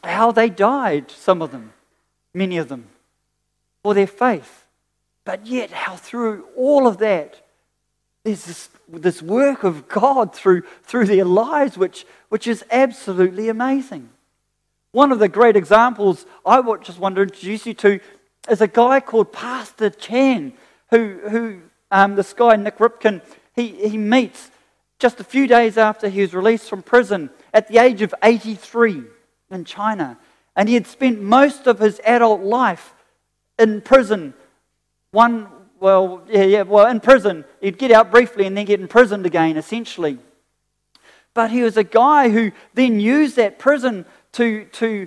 how 0.05 0.33
they 0.33 0.49
died, 0.49 1.11
some 1.11 1.43
of 1.43 1.51
them, 1.51 1.73
many 2.33 2.57
of 2.59 2.69
them, 2.69 2.87
for 3.83 3.95
their 3.95 4.07
faith. 4.07 4.65
But 5.25 5.47
yet, 5.47 5.71
how 5.71 5.97
through 5.97 6.47
all 6.57 6.87
of 6.87 6.99
that, 6.99 7.41
there's 8.29 8.45
this, 8.45 8.69
this 8.89 9.23
work 9.23 9.65
of 9.65 9.89
God 9.89 10.35
through, 10.35 10.63
through 10.83 11.07
their 11.07 11.25
lives, 11.25 11.79
which, 11.79 12.05
which 12.29 12.47
is 12.47 12.63
absolutely 12.71 13.49
amazing. 13.49 14.11
One 14.93 15.13
of 15.13 15.19
the 15.19 15.31
great 15.31 15.57
examples 15.57 16.27
I 16.45 16.61
just 16.83 16.99
want 16.99 17.17
to 17.17 17.23
introduce 17.23 17.65
you 17.65 17.73
to 17.75 18.01
is 18.51 18.61
a 18.61 18.69
guy 18.69 19.01
called 19.01 19.33
Pastor 19.33 19.89
Chan, 19.89 20.53
who, 20.91 21.21
who 21.31 21.61
um, 21.91 22.17
this 22.17 22.35
guy, 22.35 22.57
Nick 22.57 22.77
Ripken, 22.77 23.23
he, 23.57 23.89
he 23.89 23.97
meets 23.97 24.51
just 24.99 25.21
a 25.21 25.25
few 25.25 25.47
days 25.47 25.79
after 25.79 26.11
he 26.11 26.21
was 26.21 26.35
released 26.35 26.69
from 26.69 26.83
prison 26.83 27.31
at 27.55 27.69
the 27.69 27.79
age 27.79 28.03
of 28.03 28.15
83 28.23 29.05
in 29.51 29.65
China. 29.65 30.19
And 30.55 30.69
he 30.69 30.75
had 30.75 30.87
spent 30.87 31.23
most 31.23 31.67
of 31.67 31.79
his 31.79 31.99
adult 32.05 32.43
life 32.43 32.93
in 33.59 33.81
prison. 33.81 34.35
One, 35.13 35.49
well, 35.81 36.23
yeah, 36.29 36.45
yeah, 36.45 36.63
well, 36.63 36.87
in 36.87 37.01
prison. 37.01 37.45
He'd 37.61 37.79
get 37.79 37.91
out 37.91 38.11
briefly 38.11 38.47
and 38.47 38.57
then 38.57 38.67
get 38.67 38.81
imprisoned 38.81 39.27
again, 39.27 39.57
essentially. 39.57 40.19
But 41.35 41.51
he 41.51 41.63
was 41.63 41.77
a 41.77 41.85
guy 41.85 42.31
who 42.31 42.53
then 42.75 42.99
used 43.01 43.37
that 43.37 43.59
prison 43.59 44.05
to, 44.33 44.65
to, 44.65 45.07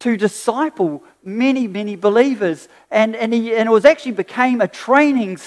to 0.00 0.16
disciple 0.16 1.02
many, 1.22 1.68
many 1.68 1.96
believers. 1.96 2.68
And, 2.90 3.14
and, 3.14 3.32
he, 3.32 3.54
and 3.54 3.68
it 3.68 3.72
was 3.72 3.84
actually 3.84 4.12
became 4.12 4.60
a 4.60 4.68
training 4.68 5.38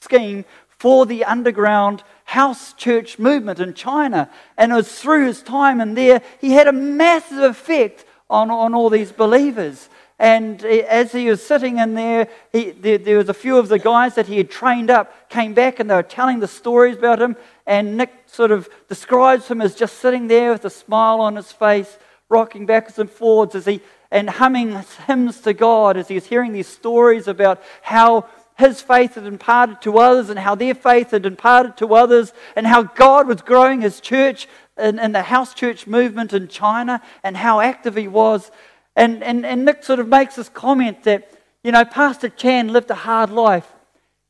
scheme 0.00 0.44
for 0.68 1.06
the 1.06 1.24
underground 1.24 2.02
house 2.24 2.74
church 2.74 3.18
movement 3.18 3.60
in 3.60 3.72
China. 3.72 4.30
And 4.58 4.72
it 4.72 4.74
was 4.74 5.00
through 5.00 5.26
his 5.26 5.42
time 5.42 5.80
in 5.80 5.94
there, 5.94 6.20
he 6.40 6.52
had 6.52 6.66
a 6.66 6.72
massive 6.72 7.38
effect 7.38 8.04
on, 8.28 8.50
on 8.50 8.74
all 8.74 8.90
these 8.90 9.12
believers. 9.12 9.88
And 10.18 10.64
as 10.64 11.12
he 11.12 11.28
was 11.28 11.44
sitting 11.44 11.78
in 11.78 11.94
there, 11.94 12.28
he, 12.50 12.70
there, 12.70 12.96
there, 12.96 13.18
was 13.18 13.28
a 13.28 13.34
few 13.34 13.58
of 13.58 13.68
the 13.68 13.78
guys 13.78 14.14
that 14.14 14.26
he 14.26 14.38
had 14.38 14.50
trained 14.50 14.90
up 14.90 15.28
came 15.28 15.52
back 15.52 15.78
and 15.78 15.90
they 15.90 15.94
were 15.94 16.02
telling 16.02 16.40
the 16.40 16.48
stories 16.48 16.96
about 16.96 17.20
him. 17.20 17.36
And 17.66 17.98
Nick 17.98 18.12
sort 18.26 18.50
of 18.50 18.68
describes 18.88 19.48
him 19.48 19.60
as 19.60 19.74
just 19.74 19.98
sitting 19.98 20.26
there 20.26 20.52
with 20.52 20.64
a 20.64 20.70
smile 20.70 21.20
on 21.20 21.36
his 21.36 21.52
face, 21.52 21.98
rocking 22.30 22.64
backwards 22.64 22.98
and 22.98 23.10
forwards 23.10 23.54
as 23.54 23.66
he 23.66 23.80
and 24.10 24.30
humming 24.30 24.82
hymns 25.06 25.40
to 25.40 25.52
God 25.52 25.96
as 25.96 26.08
he 26.08 26.14
was 26.14 26.26
hearing 26.26 26.52
these 26.52 26.68
stories 26.68 27.28
about 27.28 27.62
how 27.82 28.26
his 28.56 28.80
faith 28.80 29.16
had 29.16 29.26
imparted 29.26 29.82
to 29.82 29.98
others 29.98 30.30
and 30.30 30.38
how 30.38 30.54
their 30.54 30.74
faith 30.74 31.10
had 31.10 31.26
imparted 31.26 31.76
to 31.76 31.94
others 31.94 32.32
and 32.54 32.66
how 32.66 32.82
God 32.82 33.26
was 33.26 33.42
growing 33.42 33.82
his 33.82 34.00
church 34.00 34.48
in, 34.78 34.98
in 34.98 35.12
the 35.12 35.22
house 35.22 35.54
church 35.54 35.86
movement 35.86 36.32
in 36.32 36.48
China 36.48 37.02
and 37.22 37.36
how 37.36 37.60
active 37.60 37.96
he 37.96 38.08
was. 38.08 38.50
And, 38.96 39.22
and, 39.22 39.44
and 39.44 39.64
Nick 39.64 39.84
sort 39.84 40.00
of 40.00 40.08
makes 40.08 40.36
this 40.36 40.48
comment 40.48 41.04
that, 41.04 41.30
you 41.62 41.70
know, 41.70 41.84
Pastor 41.84 42.30
Chan 42.30 42.68
lived 42.68 42.90
a 42.90 42.94
hard 42.94 43.30
life. 43.30 43.70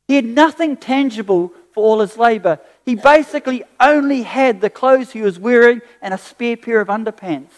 He 0.08 0.16
had 0.16 0.24
nothing 0.24 0.76
tangible 0.76 1.52
for 1.72 1.84
all 1.84 2.00
his 2.00 2.18
labor. 2.18 2.58
He 2.84 2.96
basically 2.96 3.62
only 3.78 4.22
had 4.22 4.60
the 4.60 4.70
clothes 4.70 5.12
he 5.12 5.22
was 5.22 5.38
wearing 5.38 5.82
and 6.02 6.12
a 6.12 6.18
spare 6.18 6.56
pair 6.56 6.80
of 6.80 6.88
underpants. 6.88 7.52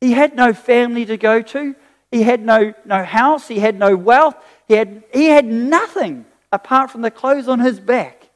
He 0.00 0.12
had 0.12 0.34
no 0.34 0.52
family 0.52 1.04
to 1.06 1.16
go 1.16 1.42
to. 1.42 1.74
He 2.10 2.22
had 2.22 2.44
no, 2.44 2.72
no 2.84 3.04
house. 3.04 3.48
He 3.48 3.58
had 3.58 3.78
no 3.78 3.96
wealth. 3.96 4.36
He 4.68 4.74
had, 4.74 5.02
he 5.12 5.26
had 5.26 5.44
nothing 5.44 6.24
apart 6.52 6.90
from 6.90 7.02
the 7.02 7.10
clothes 7.10 7.48
on 7.48 7.60
his 7.60 7.80
back. 7.80 8.28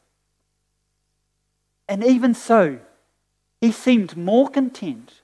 And 1.88 2.02
even 2.04 2.34
so, 2.34 2.78
he 3.60 3.72
seemed 3.72 4.16
more 4.16 4.48
content, 4.48 5.20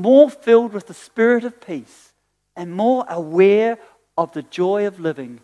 more 0.00 0.30
filled 0.30 0.72
with 0.72 0.86
the 0.86 0.94
spirit 0.94 1.44
of 1.44 1.60
peace, 1.60 2.12
and 2.56 2.72
more 2.72 3.04
aware 3.08 3.78
of 4.16 4.32
the 4.32 4.42
joy 4.42 4.86
of 4.86 4.98
living 4.98 5.40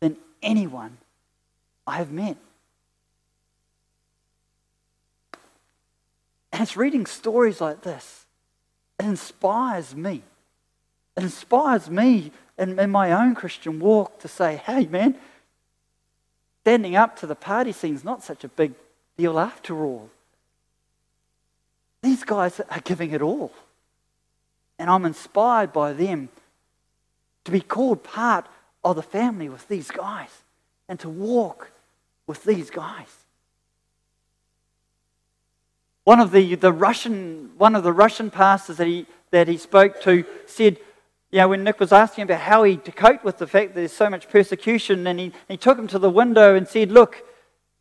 than 0.00 0.16
anyone 0.42 0.96
I 1.86 1.96
have 1.96 2.12
met. 2.12 2.36
And 6.52 6.62
it's 6.62 6.76
reading 6.76 7.06
stories 7.06 7.60
like 7.60 7.82
this. 7.82 8.26
It 9.00 9.06
inspires 9.06 9.96
me. 9.96 10.22
It 11.16 11.24
inspires 11.24 11.90
me 11.90 12.30
in, 12.58 12.78
in 12.78 12.90
my 12.90 13.10
own 13.10 13.34
Christian 13.34 13.80
walk 13.80 14.20
to 14.20 14.28
say, 14.28 14.56
hey, 14.64 14.86
man, 14.86 15.16
standing 16.60 16.94
up 16.94 17.16
to 17.16 17.26
the 17.26 17.34
party 17.34 17.72
scene 17.72 17.94
is 17.94 18.04
not 18.04 18.22
such 18.22 18.44
a 18.44 18.48
big 18.48 18.74
deal 19.16 19.38
after 19.38 19.84
all. 19.84 20.10
These 22.02 22.22
guys 22.24 22.60
are 22.60 22.80
giving 22.80 23.10
it 23.10 23.22
all. 23.22 23.52
And 24.78 24.90
I'm 24.90 25.04
inspired 25.04 25.72
by 25.72 25.92
them 25.92 26.28
to 27.44 27.50
be 27.50 27.60
called 27.60 28.02
part 28.02 28.46
of 28.84 28.96
the 28.96 29.02
family 29.02 29.48
with 29.48 29.68
these 29.68 29.90
guys 29.90 30.30
and 30.88 30.98
to 31.00 31.08
walk 31.08 31.70
with 32.26 32.44
these 32.44 32.70
guys. 32.70 33.08
One 36.04 36.20
of 36.20 36.32
the, 36.32 36.56
the 36.56 36.72
Russian 36.72 37.52
one 37.58 37.76
of 37.76 37.84
the 37.84 37.92
Russian 37.92 38.30
pastors 38.30 38.78
that 38.78 38.86
he 38.86 39.06
that 39.30 39.46
he 39.46 39.56
spoke 39.56 40.00
to 40.02 40.24
said, 40.46 40.78
you 41.32 41.38
know, 41.38 41.48
when 41.48 41.64
Nick 41.64 41.80
was 41.80 41.92
asking 41.92 42.24
about 42.24 42.40
how 42.40 42.62
he 42.62 42.76
to 42.76 42.92
cope 42.92 43.24
with 43.24 43.38
the 43.38 43.46
fact 43.46 43.68
that 43.68 43.80
there's 43.80 43.92
so 43.92 44.10
much 44.10 44.28
persecution, 44.28 45.06
and 45.06 45.18
he, 45.18 45.32
he 45.48 45.56
took 45.56 45.78
him 45.78 45.88
to 45.88 45.98
the 45.98 46.10
window 46.10 46.54
and 46.54 46.68
said, 46.68 46.92
Look, 46.92 47.24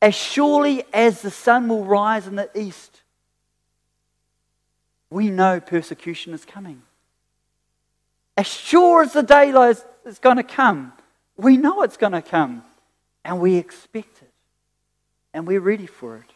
as 0.01 0.15
surely 0.15 0.85
as 0.93 1.21
the 1.21 1.29
sun 1.29 1.67
will 1.67 1.83
rise 1.83 2.27
in 2.27 2.37
the 2.37 2.49
east, 2.57 3.01
we 5.12 5.30
know 5.30 5.59
persecution 5.59 6.34
is 6.34 6.45
coming. 6.45 6.82
As 8.38 8.47
sure 8.47 9.03
as 9.03 9.14
the 9.14 9.22
daylight 9.22 9.78
is 10.05 10.18
going 10.18 10.38
to 10.38 10.43
come, 10.43 10.93
we 11.38 11.57
know 11.57 11.84
it's 11.84 11.97
going 11.97 12.14
to 12.14 12.22
come. 12.22 12.64
And 13.24 13.39
we 13.39 13.57
expect 13.57 14.24
it. 14.24 14.32
And 15.34 15.45
we're 15.45 15.62
ready 15.62 15.86
for 15.86 16.16
it. 16.16 16.32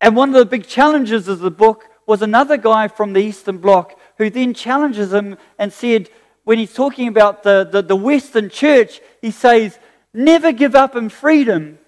And 0.00 0.16
one 0.16 0.30
of 0.30 0.34
the 0.34 0.46
big 0.46 0.66
challenges 0.66 1.28
of 1.28 1.40
the 1.40 1.50
book 1.50 1.84
was 2.06 2.22
another 2.22 2.56
guy 2.56 2.88
from 2.88 3.12
the 3.12 3.20
Eastern 3.20 3.58
Bloc 3.58 3.96
who 4.16 4.30
then 4.30 4.54
challenges 4.54 5.12
him 5.12 5.36
and 5.58 5.72
said, 5.72 6.08
when 6.44 6.58
he's 6.58 6.72
talking 6.72 7.06
about 7.06 7.42
the, 7.42 7.68
the, 7.70 7.82
the 7.82 7.94
Western 7.94 8.48
church, 8.48 9.00
he 9.20 9.30
says, 9.30 9.78
Never 10.12 10.50
give 10.50 10.74
up 10.74 10.96
in 10.96 11.10
freedom 11.10 11.78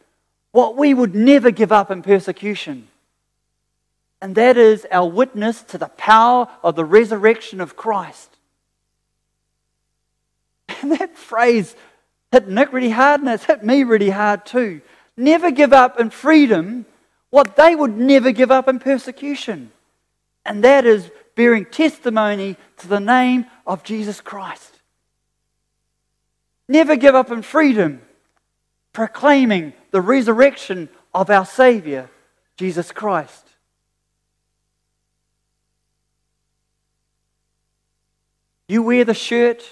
what 0.52 0.76
we 0.76 0.94
would 0.94 1.14
never 1.14 1.50
give 1.50 1.72
up 1.72 1.90
in 1.90 2.02
persecution 2.02 2.86
and 4.22 4.36
that 4.36 4.56
is 4.56 4.86
our 4.92 5.10
witness 5.10 5.64
to 5.64 5.78
the 5.78 5.88
power 5.88 6.46
of 6.62 6.76
the 6.76 6.84
resurrection 6.84 7.60
of 7.60 7.76
Christ. 7.76 8.30
And 10.80 10.92
that 10.92 11.16
phrase 11.16 11.76
hit 12.30 12.48
Nick 12.48 12.72
really 12.72 12.90
hard, 12.90 13.20
and 13.20 13.28
it's 13.28 13.44
hit 13.44 13.64
me 13.64 13.82
really 13.84 14.10
hard 14.10 14.46
too. 14.46 14.80
Never 15.16 15.50
give 15.50 15.72
up 15.72 16.00
in 16.00 16.10
freedom 16.10 16.86
what 17.30 17.56
they 17.56 17.74
would 17.74 17.96
never 17.96 18.32
give 18.32 18.50
up 18.50 18.68
in 18.68 18.78
persecution, 18.78 19.70
and 20.46 20.64
that 20.64 20.86
is 20.86 21.10
bearing 21.34 21.64
testimony 21.64 22.56
to 22.78 22.88
the 22.88 23.00
name 23.00 23.46
of 23.66 23.82
Jesus 23.82 24.20
Christ. 24.20 24.80
Never 26.68 26.96
give 26.96 27.14
up 27.14 27.30
in 27.30 27.42
freedom, 27.42 28.02
proclaiming 28.92 29.72
the 29.90 30.00
resurrection 30.00 30.88
of 31.12 31.28
our 31.30 31.46
Savior, 31.46 32.08
Jesus 32.56 32.92
Christ. 32.92 33.51
You 38.72 38.82
wear 38.82 39.04
the 39.04 39.12
shirt, 39.12 39.70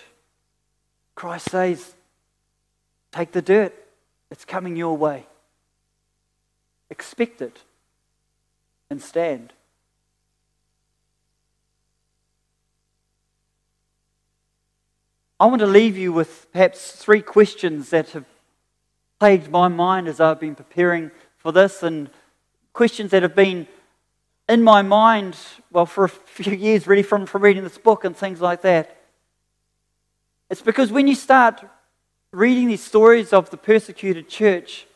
Christ 1.15 1.49
says, 1.49 1.95
take 3.11 3.33
the 3.33 3.41
dirt. 3.41 3.73
It's 4.31 4.45
coming 4.45 4.77
your 4.77 4.95
way. 4.95 5.25
Expect 6.91 7.41
it 7.41 7.61
and 8.91 9.01
stand. 9.01 9.55
I 15.41 15.47
want 15.47 15.61
to 15.61 15.67
leave 15.67 15.97
you 15.97 16.13
with 16.13 16.53
perhaps 16.53 16.93
three 16.93 17.23
questions 17.23 17.89
that 17.89 18.11
have 18.11 18.27
plagued 19.19 19.51
my 19.51 19.69
mind 19.69 20.09
as 20.09 20.21
I've 20.21 20.41
been 20.41 20.55
preparing 20.55 21.11
for 21.39 21.53
this, 21.53 21.83
and 21.83 22.11
questions 22.75 23.13
that 23.13 23.23
have 23.23 23.35
been 23.35 23.67
in 24.51 24.65
my 24.65 24.83
mind, 24.83 25.37
well, 25.71 25.87
for 25.87 26.05
a 26.05 26.09
few 26.09 26.53
years, 26.53 26.87
really, 26.89 27.05
from, 27.05 27.25
from 27.25 27.43
reading 27.43 27.63
this 27.63 27.79
book 27.79 28.05
and 28.05 28.17
things 28.17 28.41
like 28.41 28.63
that. 28.63 28.97
It's 30.51 30.61
because 30.61 30.91
when 30.91 31.07
you 31.07 31.15
start 31.15 31.63
reading 32.33 32.67
these 32.67 32.83
stories 32.83 33.33
of 33.33 33.51
the 33.51 33.57
persecuted 33.57 34.29
church, 34.29 34.87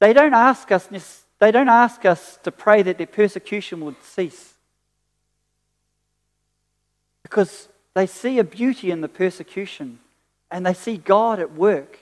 they 0.00 0.12
don't 0.12 0.34
ask 0.34 0.72
us, 0.72 0.88
they 1.38 1.52
don't 1.52 1.68
ask 1.68 2.04
us 2.04 2.38
to 2.42 2.50
pray 2.50 2.82
that 2.82 2.98
their 2.98 3.06
persecution 3.06 3.84
would 3.84 4.02
cease. 4.02 4.54
Because 7.22 7.68
they 7.94 8.06
see 8.06 8.40
a 8.40 8.44
beauty 8.44 8.90
in 8.90 9.00
the 9.00 9.08
persecution 9.08 10.00
and 10.50 10.66
they 10.66 10.74
see 10.74 10.96
God 10.96 11.38
at 11.38 11.52
work 11.52 12.00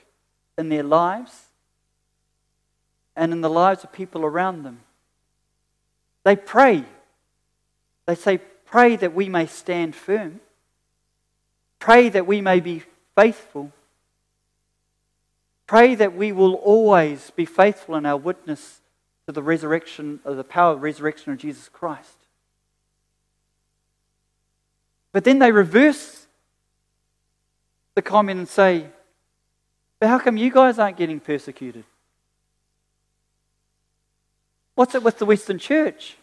in 0.57 0.69
their 0.69 0.83
lives 0.83 1.45
and 3.15 3.31
in 3.31 3.41
the 3.41 3.49
lives 3.49 3.83
of 3.83 3.91
people 3.91 4.25
around 4.25 4.63
them. 4.63 4.79
They 6.29 6.35
pray. 6.35 6.85
They 8.05 8.13
say, 8.13 8.37
Pray 8.37 8.97
that 8.97 9.15
we 9.15 9.29
may 9.29 9.47
stand 9.47 9.95
firm. 9.95 10.41
Pray 11.79 12.09
that 12.09 12.27
we 12.27 12.39
may 12.39 12.59
be 12.59 12.83
faithful. 13.15 13.71
Pray 15.65 15.95
that 15.95 16.15
we 16.15 16.31
will 16.31 16.53
always 16.53 17.31
be 17.31 17.45
faithful 17.45 17.95
in 17.95 18.05
our 18.05 18.15
witness 18.15 18.79
to 19.25 19.31
the 19.31 19.41
resurrection, 19.41 20.19
of 20.23 20.37
the 20.37 20.43
power 20.43 20.73
of 20.73 20.77
the 20.77 20.83
resurrection 20.83 21.33
of 21.33 21.39
Jesus 21.39 21.67
Christ. 21.67 22.17
But 25.11 25.23
then 25.23 25.39
they 25.39 25.51
reverse 25.51 26.27
the 27.95 28.03
comment 28.03 28.37
and 28.37 28.47
say, 28.47 28.85
But 29.99 30.09
how 30.09 30.19
come 30.19 30.37
you 30.37 30.51
guys 30.51 30.77
aren't 30.77 30.97
getting 30.97 31.19
persecuted? 31.19 31.85
What's 34.75 34.93
it 34.93 35.01
with 35.01 35.17
the 35.17 35.25
Western 35.25 35.57
church? 35.57 36.15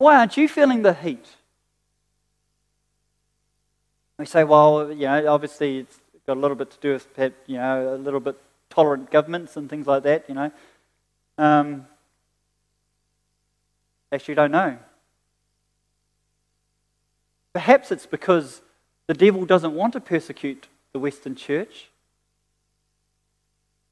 Why 0.00 0.16
aren't 0.16 0.38
you 0.38 0.48
feeling 0.48 0.80
the 0.80 0.94
heat? 0.94 1.26
We 4.16 4.24
say, 4.24 4.44
well, 4.44 4.90
you 4.90 5.04
know, 5.04 5.30
obviously 5.30 5.80
it's 5.80 6.00
got 6.26 6.38
a 6.38 6.40
little 6.40 6.56
bit 6.56 6.70
to 6.70 6.78
do 6.80 6.94
with, 6.94 7.34
you 7.46 7.58
know, 7.58 7.96
a 7.96 7.98
little 7.98 8.18
bit 8.18 8.40
tolerant 8.70 9.10
governments 9.10 9.58
and 9.58 9.68
things 9.68 9.86
like 9.86 10.04
that, 10.04 10.24
you 10.26 10.34
know. 10.34 10.50
Um, 11.36 11.86
actually, 14.10 14.36
don't 14.36 14.52
know. 14.52 14.78
Perhaps 17.52 17.92
it's 17.92 18.06
because 18.06 18.62
the 19.06 19.12
devil 19.12 19.44
doesn't 19.44 19.74
want 19.74 19.92
to 19.92 20.00
persecute 20.00 20.68
the 20.94 20.98
Western 20.98 21.34
church 21.34 21.90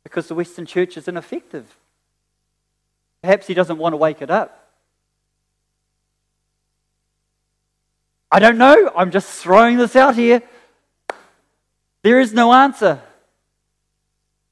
because 0.05 0.27
the 0.27 0.35
Western 0.35 0.65
church 0.65 0.97
is 0.97 1.07
ineffective. 1.07 1.77
Perhaps 3.21 3.47
he 3.47 3.53
doesn't 3.53 3.77
want 3.77 3.93
to 3.93 3.99
wake 3.99 4.23
it 4.23 4.31
up. 4.31 4.68
I 8.31 8.39
don't 8.39 8.59
know. 8.59 8.93
I'm 8.95 9.11
just 9.11 9.29
throwing 9.41 9.79
this 9.79 9.97
out 9.97 10.15
here. 10.15 10.43
There 12.03 12.21
is 12.21 12.33
no 12.33 12.53
answer. 12.53 13.01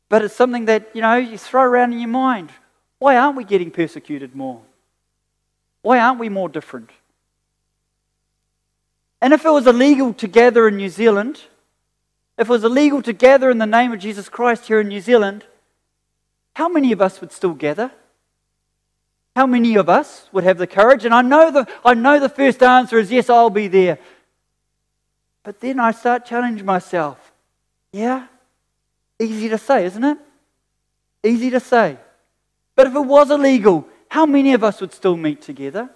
But 0.08 0.22
it's 0.22 0.34
something 0.34 0.66
that, 0.66 0.90
you 0.94 1.02
know, 1.02 1.16
you 1.16 1.36
throw 1.36 1.62
around 1.62 1.92
in 1.92 1.98
your 1.98 2.08
mind. 2.08 2.50
Why 2.98 3.16
aren't 3.16 3.36
we 3.36 3.44
getting 3.44 3.70
persecuted 3.70 4.34
more? 4.34 4.62
Why 5.82 5.98
aren't 5.98 6.20
we 6.20 6.28
more 6.28 6.48
different? 6.48 6.90
And 9.20 9.32
if 9.32 9.44
it 9.44 9.50
was 9.50 9.66
illegal 9.66 10.14
to 10.14 10.28
gather 10.28 10.68
in 10.68 10.76
New 10.76 10.88
Zealand, 10.88 11.42
if 12.38 12.48
it 12.48 12.52
was 12.52 12.64
illegal 12.64 13.02
to 13.02 13.12
gather 13.12 13.50
in 13.50 13.58
the 13.58 13.66
name 13.66 13.92
of 13.92 13.98
Jesus 13.98 14.28
Christ 14.28 14.66
here 14.66 14.80
in 14.80 14.88
New 14.88 15.00
Zealand, 15.00 15.44
how 16.54 16.68
many 16.68 16.92
of 16.92 17.02
us 17.02 17.20
would 17.20 17.32
still 17.32 17.54
gather? 17.54 17.92
How 19.36 19.46
many 19.46 19.76
of 19.76 19.90
us 19.90 20.30
would 20.32 20.44
have 20.44 20.56
the 20.56 20.66
courage? 20.66 21.04
And 21.04 21.12
I 21.12 21.20
know 21.20 21.50
the, 21.50 21.68
I 21.84 21.92
know 21.92 22.18
the 22.18 22.30
first 22.30 22.62
answer 22.62 22.98
is 22.98 23.12
yes, 23.12 23.28
I'll 23.28 23.50
be 23.50 23.68
there. 23.68 23.98
But 25.42 25.60
then 25.60 25.78
I 25.78 25.90
start 25.90 26.24
challenging 26.24 26.64
myself. 26.64 27.32
Yeah? 27.92 28.28
Easy 29.20 29.50
to 29.50 29.58
say, 29.58 29.84
isn't 29.84 30.02
it? 30.02 30.16
Easy 31.22 31.50
to 31.50 31.60
say. 31.60 31.98
But 32.74 32.86
if 32.86 32.94
it 32.94 33.00
was 33.00 33.30
illegal, 33.30 33.86
how 34.08 34.24
many 34.24 34.54
of 34.54 34.64
us 34.64 34.80
would 34.80 34.94
still 34.94 35.18
meet 35.18 35.42
together? 35.42 35.90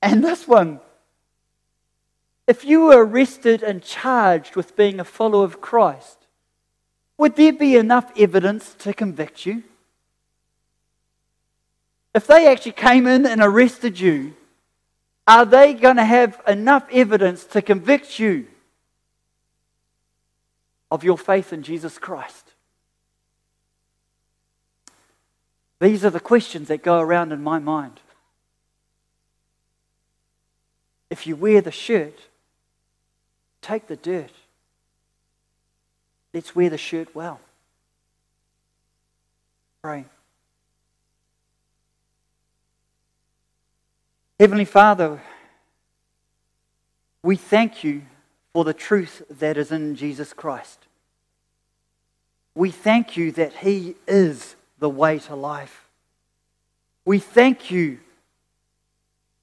And 0.00 0.22
this 0.22 0.46
one. 0.46 0.78
If 2.46 2.64
you 2.64 2.82
were 2.82 3.04
arrested 3.04 3.64
and 3.64 3.82
charged 3.82 4.54
with 4.54 4.76
being 4.76 5.00
a 5.00 5.04
follower 5.04 5.44
of 5.44 5.60
Christ, 5.60 6.28
would 7.18 7.34
there 7.34 7.52
be 7.52 7.74
enough 7.74 8.12
evidence 8.16 8.72
to 8.78 8.94
convict 8.94 9.44
you? 9.44 9.64
If 12.14 12.26
they 12.26 12.48
actually 12.48 12.72
came 12.72 13.06
in 13.06 13.26
and 13.26 13.40
arrested 13.40 14.00
you, 14.00 14.34
are 15.26 15.44
they 15.44 15.74
going 15.74 15.96
to 15.96 16.04
have 16.04 16.40
enough 16.46 16.86
evidence 16.90 17.44
to 17.46 17.62
convict 17.62 18.18
you 18.18 18.46
of 20.90 21.04
your 21.04 21.16
faith 21.16 21.52
in 21.52 21.62
Jesus 21.62 21.98
Christ? 21.98 22.52
These 25.80 26.04
are 26.04 26.10
the 26.10 26.20
questions 26.20 26.68
that 26.68 26.82
go 26.82 26.98
around 26.98 27.32
in 27.32 27.42
my 27.42 27.58
mind. 27.58 28.00
If 31.08 31.26
you 31.26 31.36
wear 31.36 31.60
the 31.60 31.72
shirt, 31.72 32.18
take 33.62 33.86
the 33.86 33.96
dirt. 33.96 34.32
Let's 36.34 36.54
wear 36.54 36.70
the 36.70 36.78
shirt 36.78 37.14
well. 37.14 37.40
Pray. 39.82 40.04
Heavenly 44.40 44.64
Father, 44.64 45.20
we 47.22 47.36
thank 47.36 47.84
you 47.84 48.00
for 48.54 48.64
the 48.64 48.72
truth 48.72 49.20
that 49.28 49.58
is 49.58 49.70
in 49.70 49.96
Jesus 49.96 50.32
Christ. 50.32 50.78
We 52.54 52.70
thank 52.70 53.18
you 53.18 53.32
that 53.32 53.52
He 53.56 53.96
is 54.08 54.56
the 54.78 54.88
way 54.88 55.18
to 55.18 55.36
life. 55.36 55.84
We 57.04 57.18
thank 57.18 57.70
you 57.70 57.98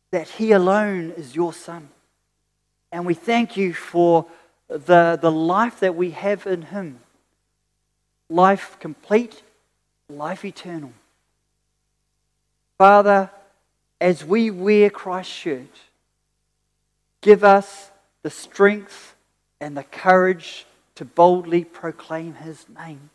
that 0.09 0.29
He 0.29 0.51
alone 0.51 1.11
is 1.11 1.35
your 1.35 1.53
Son. 1.53 1.89
And 2.91 3.05
we 3.05 3.13
thank 3.13 3.55
you 3.55 3.75
for 3.75 4.25
the, 4.67 5.19
the 5.21 5.31
life 5.31 5.79
that 5.81 5.93
we 5.93 6.09
have 6.09 6.47
in 6.47 6.63
Him 6.63 7.01
life 8.31 8.77
complete, 8.79 9.43
life 10.09 10.43
eternal. 10.43 10.91
Father, 12.79 13.29
as 13.99 14.23
we 14.23 14.51
wear 14.51 14.89
Christ's 14.89 15.33
shirt, 15.33 15.79
give 17.21 17.43
us 17.43 17.91
the 18.21 18.29
strength 18.29 19.15
and 19.59 19.75
the 19.75 19.83
courage 19.83 20.65
to 20.95 21.05
boldly 21.05 21.63
proclaim 21.63 22.35
his 22.35 22.65
name. 22.69 23.09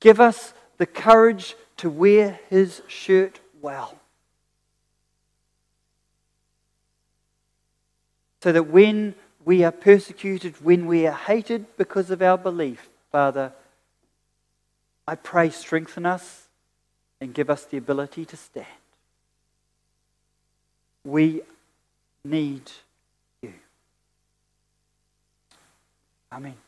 Give 0.00 0.20
us 0.20 0.54
the 0.78 0.86
courage 0.86 1.56
to 1.78 1.90
wear 1.90 2.38
his 2.50 2.82
shirt 2.86 3.40
well. 3.60 3.98
So 8.42 8.52
that 8.52 8.64
when 8.64 9.14
we 9.44 9.64
are 9.64 9.72
persecuted, 9.72 10.62
when 10.62 10.86
we 10.86 11.06
are 11.06 11.12
hated 11.12 11.76
because 11.76 12.10
of 12.10 12.20
our 12.20 12.36
belief, 12.36 12.88
Father, 13.10 13.52
I 15.06 15.14
pray 15.14 15.50
strengthen 15.50 16.06
us 16.06 16.48
and 17.20 17.32
give 17.32 17.48
us 17.48 17.64
the 17.64 17.76
ability 17.76 18.24
to 18.26 18.36
stand. 18.36 18.66
We 21.04 21.42
need 22.24 22.70
you. 23.42 23.52
Amen. 26.32 26.63